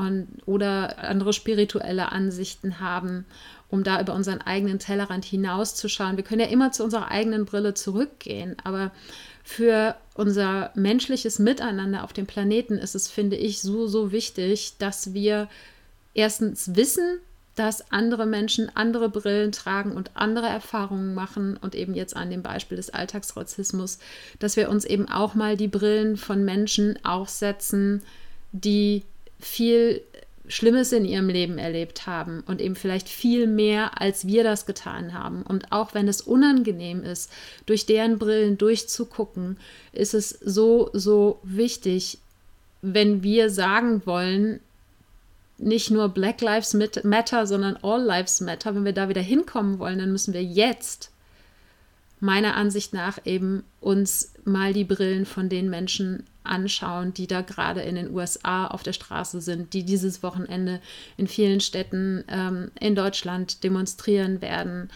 und, 0.00 0.28
oder 0.46 0.98
andere 0.98 1.32
spirituelle 1.32 2.10
Ansichten 2.10 2.80
haben, 2.80 3.26
um 3.68 3.84
da 3.84 4.00
über 4.00 4.14
unseren 4.14 4.40
eigenen 4.40 4.78
Tellerrand 4.78 5.24
hinauszuschauen. 5.24 6.16
Wir 6.16 6.24
können 6.24 6.40
ja 6.40 6.48
immer 6.48 6.72
zu 6.72 6.82
unserer 6.82 7.10
eigenen 7.10 7.44
Brille 7.44 7.74
zurückgehen, 7.74 8.56
aber 8.64 8.90
für 9.44 9.94
unser 10.14 10.70
menschliches 10.74 11.38
Miteinander 11.38 12.04
auf 12.04 12.12
dem 12.12 12.26
Planeten 12.26 12.78
ist 12.78 12.94
es, 12.94 13.08
finde 13.08 13.36
ich, 13.36 13.60
so, 13.60 13.86
so 13.86 14.12
wichtig, 14.12 14.74
dass 14.78 15.14
wir 15.14 15.48
erstens 16.14 16.74
wissen, 16.74 17.20
dass 17.56 17.92
andere 17.92 18.26
Menschen 18.26 18.74
andere 18.74 19.08
Brillen 19.08 19.52
tragen 19.52 19.92
und 19.92 20.12
andere 20.14 20.46
Erfahrungen 20.46 21.14
machen 21.14 21.56
und 21.56 21.74
eben 21.74 21.94
jetzt 21.94 22.16
an 22.16 22.30
dem 22.30 22.42
Beispiel 22.42 22.76
des 22.76 22.90
Alltagsrassismus, 22.90 23.98
dass 24.38 24.56
wir 24.56 24.70
uns 24.70 24.84
eben 24.84 25.08
auch 25.08 25.34
mal 25.34 25.56
die 25.56 25.68
Brillen 25.68 26.16
von 26.16 26.44
Menschen 26.44 26.98
aufsetzen, 27.04 28.02
die 28.52 29.04
viel 29.40 30.02
Schlimmes 30.50 30.92
in 30.92 31.04
ihrem 31.04 31.28
Leben 31.28 31.58
erlebt 31.58 32.06
haben 32.06 32.42
und 32.46 32.60
eben 32.60 32.74
vielleicht 32.74 33.08
viel 33.08 33.46
mehr, 33.46 34.00
als 34.00 34.26
wir 34.26 34.42
das 34.42 34.66
getan 34.66 35.14
haben. 35.14 35.42
Und 35.42 35.70
auch 35.70 35.94
wenn 35.94 36.08
es 36.08 36.20
unangenehm 36.20 37.04
ist, 37.04 37.30
durch 37.66 37.86
deren 37.86 38.18
Brillen 38.18 38.58
durchzugucken, 38.58 39.58
ist 39.92 40.14
es 40.14 40.30
so, 40.30 40.90
so 40.92 41.38
wichtig, 41.44 42.18
wenn 42.82 43.22
wir 43.22 43.50
sagen 43.50 44.02
wollen, 44.06 44.60
nicht 45.58 45.90
nur 45.90 46.08
Black 46.08 46.40
Lives 46.40 46.74
Matter, 47.04 47.46
sondern 47.46 47.76
All 47.82 48.02
Lives 48.02 48.40
Matter. 48.40 48.74
Wenn 48.74 48.84
wir 48.84 48.94
da 48.94 49.08
wieder 49.08 49.20
hinkommen 49.20 49.78
wollen, 49.78 49.98
dann 49.98 50.12
müssen 50.12 50.34
wir 50.34 50.42
jetzt 50.42 51.12
meiner 52.18 52.56
Ansicht 52.56 52.92
nach 52.92 53.18
eben 53.24 53.62
uns 53.80 54.32
mal 54.44 54.72
die 54.72 54.84
Brillen 54.84 55.26
von 55.26 55.48
den 55.48 55.70
Menschen 55.70 56.24
anschauen, 56.44 57.14
die 57.14 57.26
da 57.26 57.42
gerade 57.42 57.82
in 57.82 57.94
den 57.94 58.14
USA 58.14 58.66
auf 58.66 58.82
der 58.82 58.92
Straße 58.92 59.40
sind, 59.40 59.72
die 59.72 59.84
dieses 59.84 60.22
Wochenende 60.22 60.80
in 61.16 61.26
vielen 61.26 61.60
Städten 61.60 62.24
ähm, 62.28 62.70
in 62.78 62.94
Deutschland 62.94 63.62
demonstrieren 63.64 64.40
werden. 64.40 64.90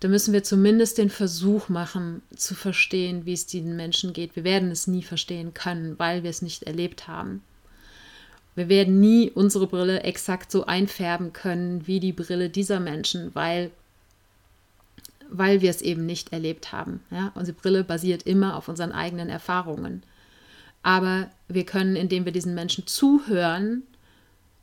Da 0.00 0.08
müssen 0.08 0.32
wir 0.32 0.42
zumindest 0.42 0.98
den 0.98 1.10
Versuch 1.10 1.68
machen, 1.68 2.22
zu 2.34 2.56
verstehen, 2.56 3.24
wie 3.24 3.34
es 3.34 3.46
diesen 3.46 3.76
Menschen 3.76 4.12
geht. 4.12 4.34
Wir 4.34 4.42
werden 4.42 4.70
es 4.72 4.88
nie 4.88 5.02
verstehen 5.02 5.54
können, 5.54 5.96
weil 5.98 6.24
wir 6.24 6.30
es 6.30 6.42
nicht 6.42 6.64
erlebt 6.64 7.06
haben. 7.06 7.42
Wir 8.54 8.68
werden 8.68 9.00
nie 9.00 9.30
unsere 9.30 9.66
Brille 9.66 10.02
exakt 10.02 10.50
so 10.50 10.66
einfärben 10.66 11.32
können 11.32 11.86
wie 11.86 12.00
die 12.00 12.12
Brille 12.12 12.50
dieser 12.50 12.80
Menschen, 12.80 13.34
weil, 13.34 13.70
weil 15.32 15.62
wir 15.62 15.70
es 15.70 15.80
eben 15.80 16.06
nicht 16.06 16.32
erlebt 16.32 16.72
haben. 16.72 17.00
Ja? 17.10 17.32
Unsere 17.34 17.56
Brille 17.56 17.84
basiert 17.84 18.24
immer 18.24 18.56
auf 18.56 18.68
unseren 18.68 18.92
eigenen 18.92 19.28
Erfahrungen. 19.28 20.02
Aber 20.82 21.30
wir 21.48 21.64
können, 21.64 21.96
indem 21.96 22.24
wir 22.24 22.32
diesen 22.32 22.54
Menschen 22.54 22.86
zuhören 22.86 23.82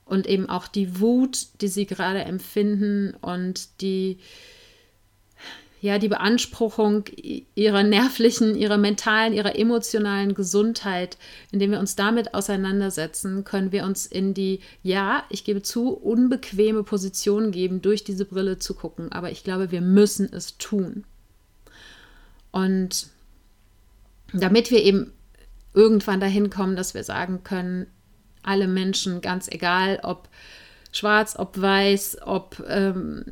und 0.06 0.28
eben 0.28 0.50
auch 0.50 0.68
die 0.68 1.00
Wut, 1.00 1.48
die 1.62 1.68
sie 1.68 1.86
gerade 1.86 2.24
empfinden 2.24 3.16
und 3.22 3.82
die, 3.82 4.18
ja, 5.82 5.98
die 5.98 6.10
Beanspruchung 6.10 7.06
ihrer 7.56 7.84
nervlichen, 7.84 8.56
ihrer 8.56 8.78
mentalen, 8.78 9.34
ihrer 9.34 9.58
emotionalen 9.58 10.34
Gesundheit, 10.34 11.18
indem 11.52 11.72
wir 11.72 11.80
uns 11.80 11.96
damit 11.96 12.34
auseinandersetzen, 12.34 13.46
können 13.46 13.72
wir 13.72 13.86
uns 13.86 14.06
in 14.06 14.34
die, 14.34 14.60
ja, 14.84 15.24
ich 15.30 15.46
gebe 15.46 15.62
zu, 15.62 15.94
unbequeme 15.94 16.84
Position 16.84 17.52
geben, 17.52 17.82
durch 17.82 18.04
diese 18.04 18.26
Brille 18.26 18.60
zu 18.60 18.74
gucken. 18.74 19.12
Aber 19.12 19.32
ich 19.32 19.44
glaube, 19.44 19.72
wir 19.72 19.82
müssen 19.82 20.32
es 20.32 20.58
tun. 20.58 21.06
Und 22.52 23.08
damit 24.34 24.72
wir 24.72 24.84
eben 24.84 25.14
irgendwann 25.74 26.20
dahin 26.20 26.50
kommen, 26.50 26.76
dass 26.76 26.94
wir 26.94 27.04
sagen 27.04 27.44
können, 27.44 27.88
alle 28.44 28.68
Menschen, 28.68 29.22
ganz 29.22 29.48
egal, 29.48 30.00
ob 30.04 30.28
schwarz, 30.92 31.36
ob 31.38 31.60
weiß, 31.60 32.20
ob, 32.24 32.64
ähm, 32.68 33.26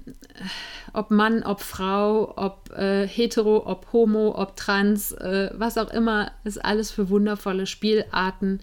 ob 0.94 1.12
Mann, 1.12 1.44
ob 1.44 1.62
Frau, 1.62 2.34
ob 2.38 2.72
äh, 2.72 3.08
hetero, 3.08 3.66
ob 3.66 3.92
homo, 3.92 4.36
ob 4.36 4.56
trans, 4.56 5.12
äh, 5.14 5.52
was 5.54 5.78
auch 5.78 5.92
immer 5.92 6.32
es 6.44 6.58
alles 6.58 6.92
für 6.92 7.10
wundervolle 7.10 7.66
Spielarten 7.66 8.62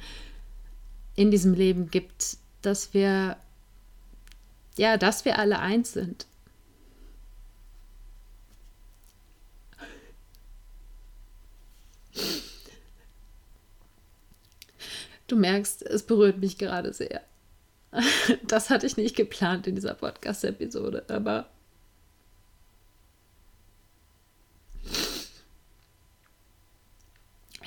in 1.16 1.30
diesem 1.30 1.54
Leben 1.54 1.90
gibt, 1.90 2.36
dass 2.62 2.94
wir, 2.94 3.36
ja, 4.76 4.96
dass 4.96 5.24
wir 5.24 5.38
alle 5.38 5.58
eins 5.58 5.92
sind. 5.92 6.26
Du 15.26 15.36
merkst, 15.36 15.82
es 15.82 16.04
berührt 16.04 16.38
mich 16.38 16.58
gerade 16.58 16.92
sehr. 16.92 17.22
Das 18.46 18.70
hatte 18.70 18.86
ich 18.86 18.96
nicht 18.96 19.16
geplant 19.16 19.66
in 19.66 19.74
dieser 19.74 19.94
Podcast-Episode, 19.94 21.04
aber 21.08 21.48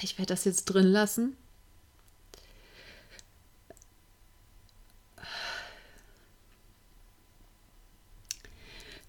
ich 0.01 0.17
werde 0.17 0.33
das 0.33 0.45
jetzt 0.45 0.65
drin 0.65 0.87
lassen. 0.87 1.35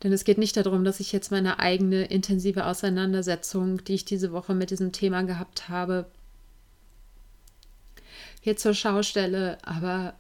Denn 0.05 0.13
es 0.13 0.23
geht 0.23 0.39
nicht 0.39 0.57
darum, 0.57 0.85
dass 0.85 1.01
ich 1.01 1.11
jetzt 1.11 1.33
meine 1.33 1.59
eigene 1.59 2.05
intensive 2.05 2.67
Auseinandersetzung, 2.67 3.83
die 3.83 3.95
ich 3.95 4.05
diese 4.05 4.31
Woche 4.31 4.55
mit 4.55 4.71
diesem 4.71 4.93
Thema 4.93 5.23
gehabt 5.23 5.69
habe, 5.69 6.07
hier 8.41 8.57
zur 8.57 8.75
Schau 8.75 9.03
stelle, 9.03 9.59
aber 9.63 10.15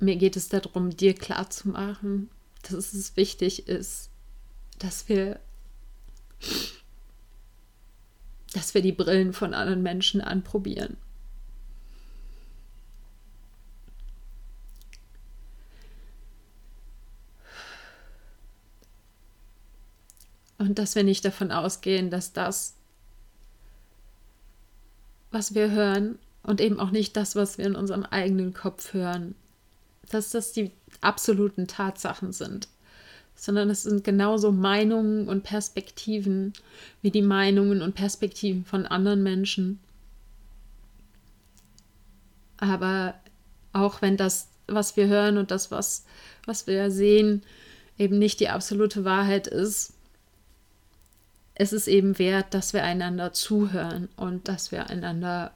mir 0.00 0.16
geht 0.16 0.36
es 0.36 0.48
darum, 0.48 0.90
dir 0.90 1.14
klarzumachen, 1.14 2.30
dass 2.62 2.92
es 2.92 3.16
wichtig 3.16 3.68
ist, 3.68 4.10
dass 4.78 5.08
wir, 5.08 5.38
dass 8.54 8.74
wir 8.74 8.82
die 8.82 8.92
Brillen 8.92 9.32
von 9.32 9.54
anderen 9.54 9.82
Menschen 9.82 10.20
anprobieren. 10.20 10.96
Und 20.58 20.78
dass 20.78 20.94
wir 20.94 21.04
nicht 21.04 21.24
davon 21.24 21.52
ausgehen, 21.52 22.10
dass 22.10 22.32
das, 22.32 22.76
was 25.30 25.54
wir 25.54 25.70
hören, 25.70 26.18
und 26.42 26.60
eben 26.60 26.80
auch 26.80 26.90
nicht 26.90 27.16
das, 27.16 27.36
was 27.36 27.58
wir 27.58 27.66
in 27.66 27.76
unserem 27.76 28.02
eigenen 28.02 28.54
Kopf 28.54 28.94
hören, 28.94 29.34
dass 30.10 30.30
das 30.30 30.52
die 30.52 30.72
absoluten 31.00 31.66
Tatsachen 31.66 32.32
sind, 32.32 32.68
sondern 33.34 33.70
es 33.70 33.84
sind 33.84 34.04
genauso 34.04 34.52
Meinungen 34.52 35.28
und 35.28 35.42
Perspektiven 35.42 36.52
wie 37.00 37.10
die 37.10 37.22
Meinungen 37.22 37.80
und 37.80 37.94
Perspektiven 37.94 38.64
von 38.64 38.86
anderen 38.86 39.22
Menschen. 39.22 39.78
Aber 42.58 43.14
auch 43.72 44.02
wenn 44.02 44.16
das, 44.16 44.48
was 44.66 44.96
wir 44.96 45.08
hören 45.08 45.38
und 45.38 45.50
das, 45.50 45.70
was, 45.70 46.04
was 46.44 46.66
wir 46.66 46.90
sehen, 46.90 47.42
eben 47.96 48.18
nicht 48.18 48.40
die 48.40 48.48
absolute 48.48 49.04
Wahrheit 49.04 49.46
ist, 49.46 49.94
es 51.54 51.72
ist 51.72 51.88
eben 51.88 52.18
wert, 52.18 52.54
dass 52.54 52.72
wir 52.72 52.84
einander 52.84 53.32
zuhören 53.32 54.08
und 54.16 54.48
dass 54.48 54.72
wir 54.72 54.88
einander 54.88 55.52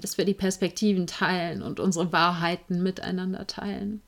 dass 0.00 0.18
wir 0.18 0.24
die 0.24 0.34
Perspektiven 0.34 1.06
teilen 1.06 1.62
und 1.62 1.80
unsere 1.80 2.12
Wahrheiten 2.12 2.82
miteinander 2.82 3.46
teilen. 3.46 4.02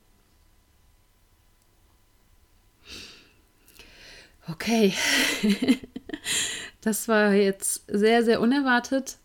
Okay, 4.50 4.94
das 6.80 7.06
war 7.06 7.32
jetzt 7.32 7.84
sehr, 7.88 8.24
sehr 8.24 8.40
unerwartet. 8.40 9.18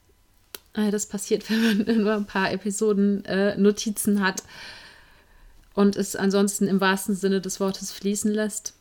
Äh, 0.74 0.92
das 0.92 1.06
passiert, 1.06 1.50
wenn 1.50 1.86
man 1.86 2.04
nur 2.04 2.14
ein 2.14 2.26
paar 2.26 2.52
Episoden 2.52 3.24
äh, 3.26 3.56
Notizen 3.58 4.22
hat 4.22 4.44
und 5.74 5.96
es 5.96 6.16
ansonsten 6.16 6.68
im 6.68 6.82
wahrsten 6.82 7.16
Sinne 7.16 7.42
des 7.42 7.60
Wortes 7.60 7.92
fließen 7.92 8.32
lässt. 8.32 8.74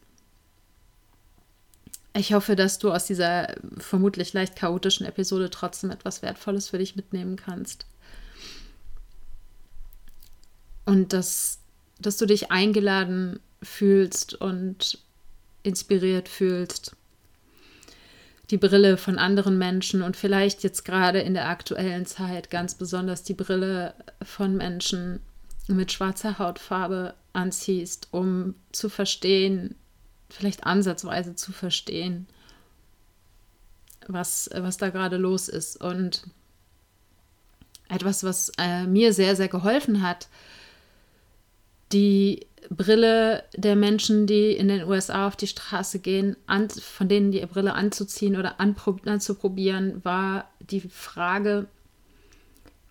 Ich 2.15 2.35
hoffe, 2.35 2.57
dass 2.57 2.79
du 2.79 2.93
aus 2.93 3.07
dieser 3.07 3.55
vermutlich 3.79 4.33
leicht 4.33 4.57
chaotischen 4.57 5.07
Episode 5.07 5.49
trotzdem 5.49 5.91
etwas 5.91 6.23
Wertvolles 6.23 6.69
für 6.69 6.79
dich 6.79 6.95
mitnehmen 6.95 7.37
kannst. 7.37 7.87
Und 10.85 11.13
dass, 11.13 11.59
dass 11.99 12.19
du 12.19 12.27
dich 12.27 12.51
eingeladen 12.51 13.41
fühlst 13.63 14.35
und 14.35 14.99
inspiriert 15.63 16.29
fühlst. 16.29 16.97
Die 18.51 18.59
Brille 18.59 18.99
von 18.99 19.19
anderen 19.19 19.57
Menschen 19.57 20.03
und 20.03 20.17
vielleicht 20.17 20.63
jetzt 20.63 20.85
gerade 20.85 21.21
in 21.21 21.33
der 21.33 21.49
aktuellen 21.49 22.05
Zeit 22.05 22.51
ganz 22.51 22.75
besonders 22.75 23.23
die 23.23 23.35
Brille 23.35 23.95
von 24.23 24.57
Menschen 24.57 25.21
mit 25.69 25.93
schwarzer 25.93 26.39
Hautfarbe 26.39 27.15
anziehst, 27.33 28.09
um 28.11 28.55
zu 28.73 28.91
verstehen, 28.91 29.77
vielleicht 30.33 30.65
ansatzweise 30.65 31.35
zu 31.35 31.53
verstehen, 31.53 32.27
was, 34.09 34.51
was 34.55 34.77
da 34.77 34.91
gerade 34.91 35.17
los 35.17 35.49
ist. 35.49 35.81
Und 35.81 36.25
etwas, 37.89 38.25
was 38.25 38.53
äh, 38.59 38.87
mir 38.87 39.13
sehr, 39.13 39.37
sehr 39.37 39.49
geholfen 39.49 40.03
hat, 40.03 40.29
die 41.93 42.47
Brille 42.71 43.45
der 43.55 43.77
Menschen, 43.77 44.27
die 44.27 44.53
in 44.53 44.69
den 44.69 44.85
USA 44.85 45.27
auf 45.27 45.37
die 45.37 45.47
Straße 45.47 45.99
gehen, 45.99 46.37
an, 46.47 46.71
von 46.71 47.09
denen 47.09 47.33
die 47.33 47.45
Brille 47.45 47.75
anzuziehen 47.75 48.37
oder 48.37 48.61
anzuprobieren, 48.61 50.05
war 50.05 50.51
die 50.61 50.81
Frage, 50.81 51.67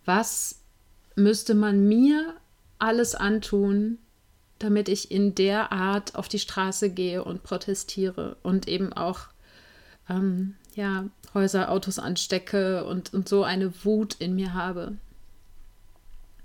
was 0.06 0.60
müsste 1.16 1.56
man 1.56 1.88
mir 1.88 2.36
alles 2.80 3.16
antun, 3.16 3.98
damit 4.62 4.89
ich 4.89 5.10
in 5.10 5.34
der 5.34 5.71
Art 5.71 6.15
auf 6.15 6.28
die 6.28 6.39
Straße 6.39 6.91
gehe 6.91 7.24
und 7.24 7.43
protestiere 7.43 8.38
und 8.43 8.67
eben 8.67 8.93
auch 8.93 9.21
ähm, 10.08 10.56
ja, 10.76 11.06
Häuser, 11.34 11.71
Autos 11.71 11.97
anstecke 11.97 12.86
und, 12.86 13.13
und 13.13 13.28
so 13.28 13.43
eine 13.43 13.74
Wut 13.84 14.15
in 14.19 14.36
mir 14.36 14.54
habe. 14.54 14.97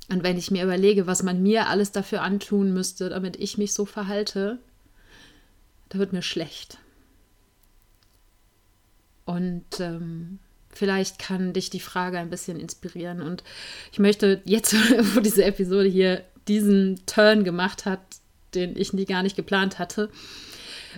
Und 0.08 0.22
wenn 0.22 0.38
ich 0.38 0.50
mir 0.50 0.64
überlege, 0.64 1.06
was 1.06 1.22
man 1.22 1.42
mir 1.42 1.68
alles 1.68 1.92
dafür 1.92 2.22
antun 2.22 2.72
müsste, 2.72 3.08
damit 3.08 3.36
ich 3.36 3.58
mich 3.58 3.74
so 3.74 3.84
verhalte, 3.84 4.58
da 5.88 5.98
wird 5.98 6.12
mir 6.12 6.22
schlecht. 6.22 6.78
Und 9.24 9.64
ähm, 9.80 10.38
vielleicht 10.70 11.18
kann 11.18 11.52
dich 11.52 11.68
die 11.68 11.80
Frage 11.80 12.18
ein 12.18 12.30
bisschen 12.30 12.60
inspirieren. 12.60 13.20
Und 13.20 13.42
ich 13.92 13.98
möchte 13.98 14.40
jetzt, 14.44 14.74
wo 15.14 15.20
diese 15.20 15.44
Episode 15.44 15.88
hier 15.88 16.24
diesen 16.48 17.00
Turn 17.06 17.44
gemacht 17.44 17.84
hat, 17.84 18.00
den 18.54 18.76
ich 18.76 18.92
nie 18.92 19.04
gar 19.04 19.22
nicht 19.22 19.36
geplant 19.36 19.78
hatte, 19.78 20.10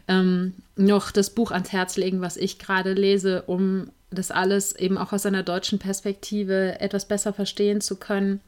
ähm, 0.07 0.55
noch 0.77 1.11
das 1.11 1.31
Buch 1.31 1.51
ans 1.51 1.73
Herz 1.73 1.97
legen, 1.97 2.21
was 2.21 2.37
ich 2.37 2.59
gerade 2.59 2.93
lese, 2.93 3.43
um 3.43 3.91
das 4.11 4.31
alles 4.31 4.75
eben 4.75 4.97
auch 4.97 5.13
aus 5.13 5.27
einer 5.27 5.43
deutschen 5.43 5.79
Perspektive 5.79 6.81
etwas 6.81 7.07
besser 7.07 7.33
verstehen 7.33 7.81
zu 7.81 7.97
können. 7.97 8.41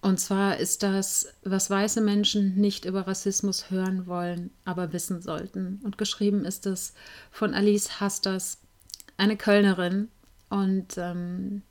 Und 0.00 0.18
zwar 0.18 0.56
ist 0.58 0.82
das, 0.82 1.32
was 1.44 1.70
weiße 1.70 2.00
Menschen 2.00 2.56
nicht 2.56 2.84
über 2.84 3.06
Rassismus 3.06 3.70
hören 3.70 4.06
wollen, 4.06 4.50
aber 4.64 4.92
wissen 4.92 5.22
sollten. 5.22 5.80
Und 5.84 5.96
geschrieben 5.96 6.44
ist 6.44 6.66
es 6.66 6.92
von 7.30 7.54
Alice 7.54 8.00
Hasters, 8.00 8.58
eine 9.16 9.36
Kölnerin. 9.36 10.08
Und 10.48 10.98
ähm, 10.98 11.62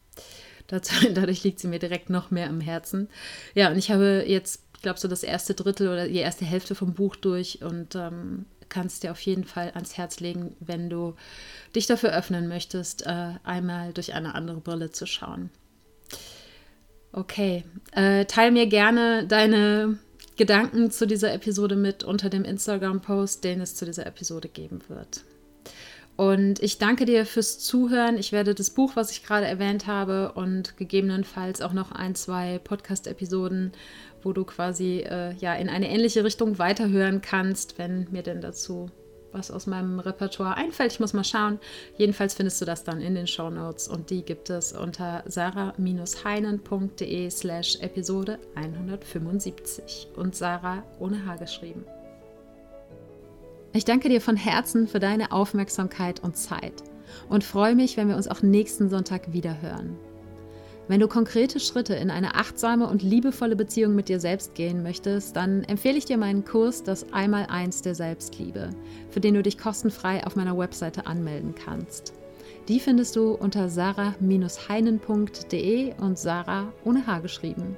dadurch 1.13 1.43
liegt 1.43 1.60
sie 1.60 1.67
mir 1.67 1.79
direkt 1.79 2.10
noch 2.10 2.31
mehr 2.31 2.49
am 2.49 2.62
Herzen. 2.62 3.10
Ja, 3.53 3.69
und 3.69 3.77
ich 3.77 3.91
habe 3.91 4.23
jetzt, 4.27 4.63
ich 4.75 4.81
glaube, 4.81 4.99
so 4.99 5.07
das 5.07 5.23
erste 5.23 5.53
Drittel 5.53 5.88
oder 5.88 6.07
die 6.07 6.17
erste 6.17 6.45
Hälfte 6.45 6.75
vom 6.75 6.93
Buch 6.93 7.15
durch 7.15 7.62
und 7.62 7.95
ähm, 7.95 8.45
kannst 8.69 9.03
dir 9.03 9.12
auf 9.12 9.21
jeden 9.21 9.43
Fall 9.43 9.71
ans 9.75 9.97
Herz 9.97 10.19
legen, 10.19 10.55
wenn 10.60 10.89
du 10.89 11.15
dich 11.75 11.88
dafür 11.88 12.15
öffnen 12.17 12.47
möchtest, 12.47 13.05
äh, 13.05 13.34
einmal 13.43 13.93
durch 13.93 14.13
eine 14.13 14.34
andere 14.34 14.62
Brille 14.62 14.91
zu 14.91 15.05
schauen. 15.05 15.49
Okay, 17.12 17.65
äh, 17.91 18.25
teil 18.25 18.51
mir 18.51 18.67
gerne 18.67 19.27
deine 19.27 19.99
Gedanken 20.38 20.91
zu 20.91 21.05
dieser 21.05 21.34
Episode 21.34 21.75
mit 21.75 22.03
unter 22.03 22.29
dem 22.29 22.45
Instagram-Post, 22.45 23.43
den 23.43 23.60
es 23.60 23.75
zu 23.75 23.86
dieser 23.86 24.05
Episode 24.07 24.47
geben 24.47 24.79
wird. 24.88 25.23
Und 26.21 26.62
ich 26.62 26.77
danke 26.77 27.05
dir 27.05 27.25
fürs 27.25 27.57
Zuhören. 27.57 28.15
Ich 28.15 28.31
werde 28.31 28.53
das 28.53 28.69
Buch, 28.69 28.95
was 28.95 29.10
ich 29.10 29.25
gerade 29.25 29.47
erwähnt 29.47 29.88
habe, 29.88 30.34
und 30.34 30.77
gegebenenfalls 30.77 31.63
auch 31.63 31.73
noch 31.73 31.91
ein, 31.91 32.13
zwei 32.13 32.60
Podcast-Episoden, 32.63 33.71
wo 34.21 34.31
du 34.31 34.43
quasi 34.43 34.99
äh, 34.99 35.34
ja 35.38 35.55
in 35.55 35.67
eine 35.67 35.89
ähnliche 35.89 36.23
Richtung 36.23 36.60
weiterhören 36.60 37.21
kannst, 37.21 37.79
wenn 37.79 38.07
mir 38.12 38.21
denn 38.21 38.39
dazu 38.39 38.91
was 39.31 39.49
aus 39.49 39.65
meinem 39.65 39.99
Repertoire 39.99 40.57
einfällt. 40.57 40.91
Ich 40.91 40.99
muss 40.99 41.13
mal 41.13 41.23
schauen. 41.23 41.60
Jedenfalls 41.97 42.36
findest 42.36 42.62
du 42.62 42.65
das 42.65 42.84
dann 42.84 43.01
in 43.01 43.15
den 43.15 43.25
Show 43.25 43.49
Notes 43.49 43.88
und 43.88 44.12
die 44.12 44.21
gibt 44.21 44.51
es 44.51 44.73
unter 44.73 45.23
sarah-heinen.de 45.25 47.31
slash 47.31 47.79
Episode 47.79 48.38
175 48.53 50.10
und 50.15 50.36
Sarah 50.36 50.84
ohne 50.99 51.25
H 51.25 51.38
geschrieben. 51.38 51.84
Ich 53.73 53.86
danke 53.86 54.10
dir 54.10 54.19
von 54.19 54.36
Herzen 54.36 54.86
für 54.86 54.99
deine 54.99 55.31
Aufmerksamkeit 55.31 56.21
und 56.21 56.36
Zeit 56.36 56.84
und 57.29 57.45
freue 57.45 57.73
mich, 57.73 57.95
wenn 57.95 58.10
wir 58.10 58.17
uns 58.17 58.27
auch 58.27 58.41
nächsten 58.41 58.89
Sonntag 58.89 59.31
wieder 59.31 59.62
hören. 59.62 59.95
Wenn 60.89 60.99
du 60.99 61.07
konkrete 61.07 61.62
Schritte 61.62 61.95
in 61.95 62.12
eine 62.12 62.36
achtsame 62.36 62.88
und 62.88 63.01
liebevolle 63.01 63.55
Beziehung 63.55 63.95
mit 63.95 64.10
dir 64.10 64.19
selbst 64.19 64.55
gehen 64.55 64.84
möchtest, 64.84 65.38
dann 65.38 65.63
empfehle 65.63 65.97
ich 65.97 66.03
dir 66.03 66.17
meinen 66.17 66.43
Kurs 66.43 66.84
Das 66.84 67.13
Einmaleins 67.13 67.81
der 67.81 67.95
Selbstliebe, 67.95 68.71
für 69.10 69.21
den 69.21 69.36
du 69.36 69.43
dich 69.43 69.57
kostenfrei 69.57 70.27
auf 70.27 70.36
meiner 70.36 70.57
Webseite 70.57 71.07
anmelden 71.07 71.55
kannst. 71.55 72.12
Die 72.67 72.81
findest 72.81 73.15
du 73.15 73.36
unter 73.36 73.69
sarah-heinen.de 73.69 75.93
und 75.97 76.19
Sarah 76.19 76.73
ohne 76.84 77.07
H 77.07 77.19
geschrieben. 77.19 77.77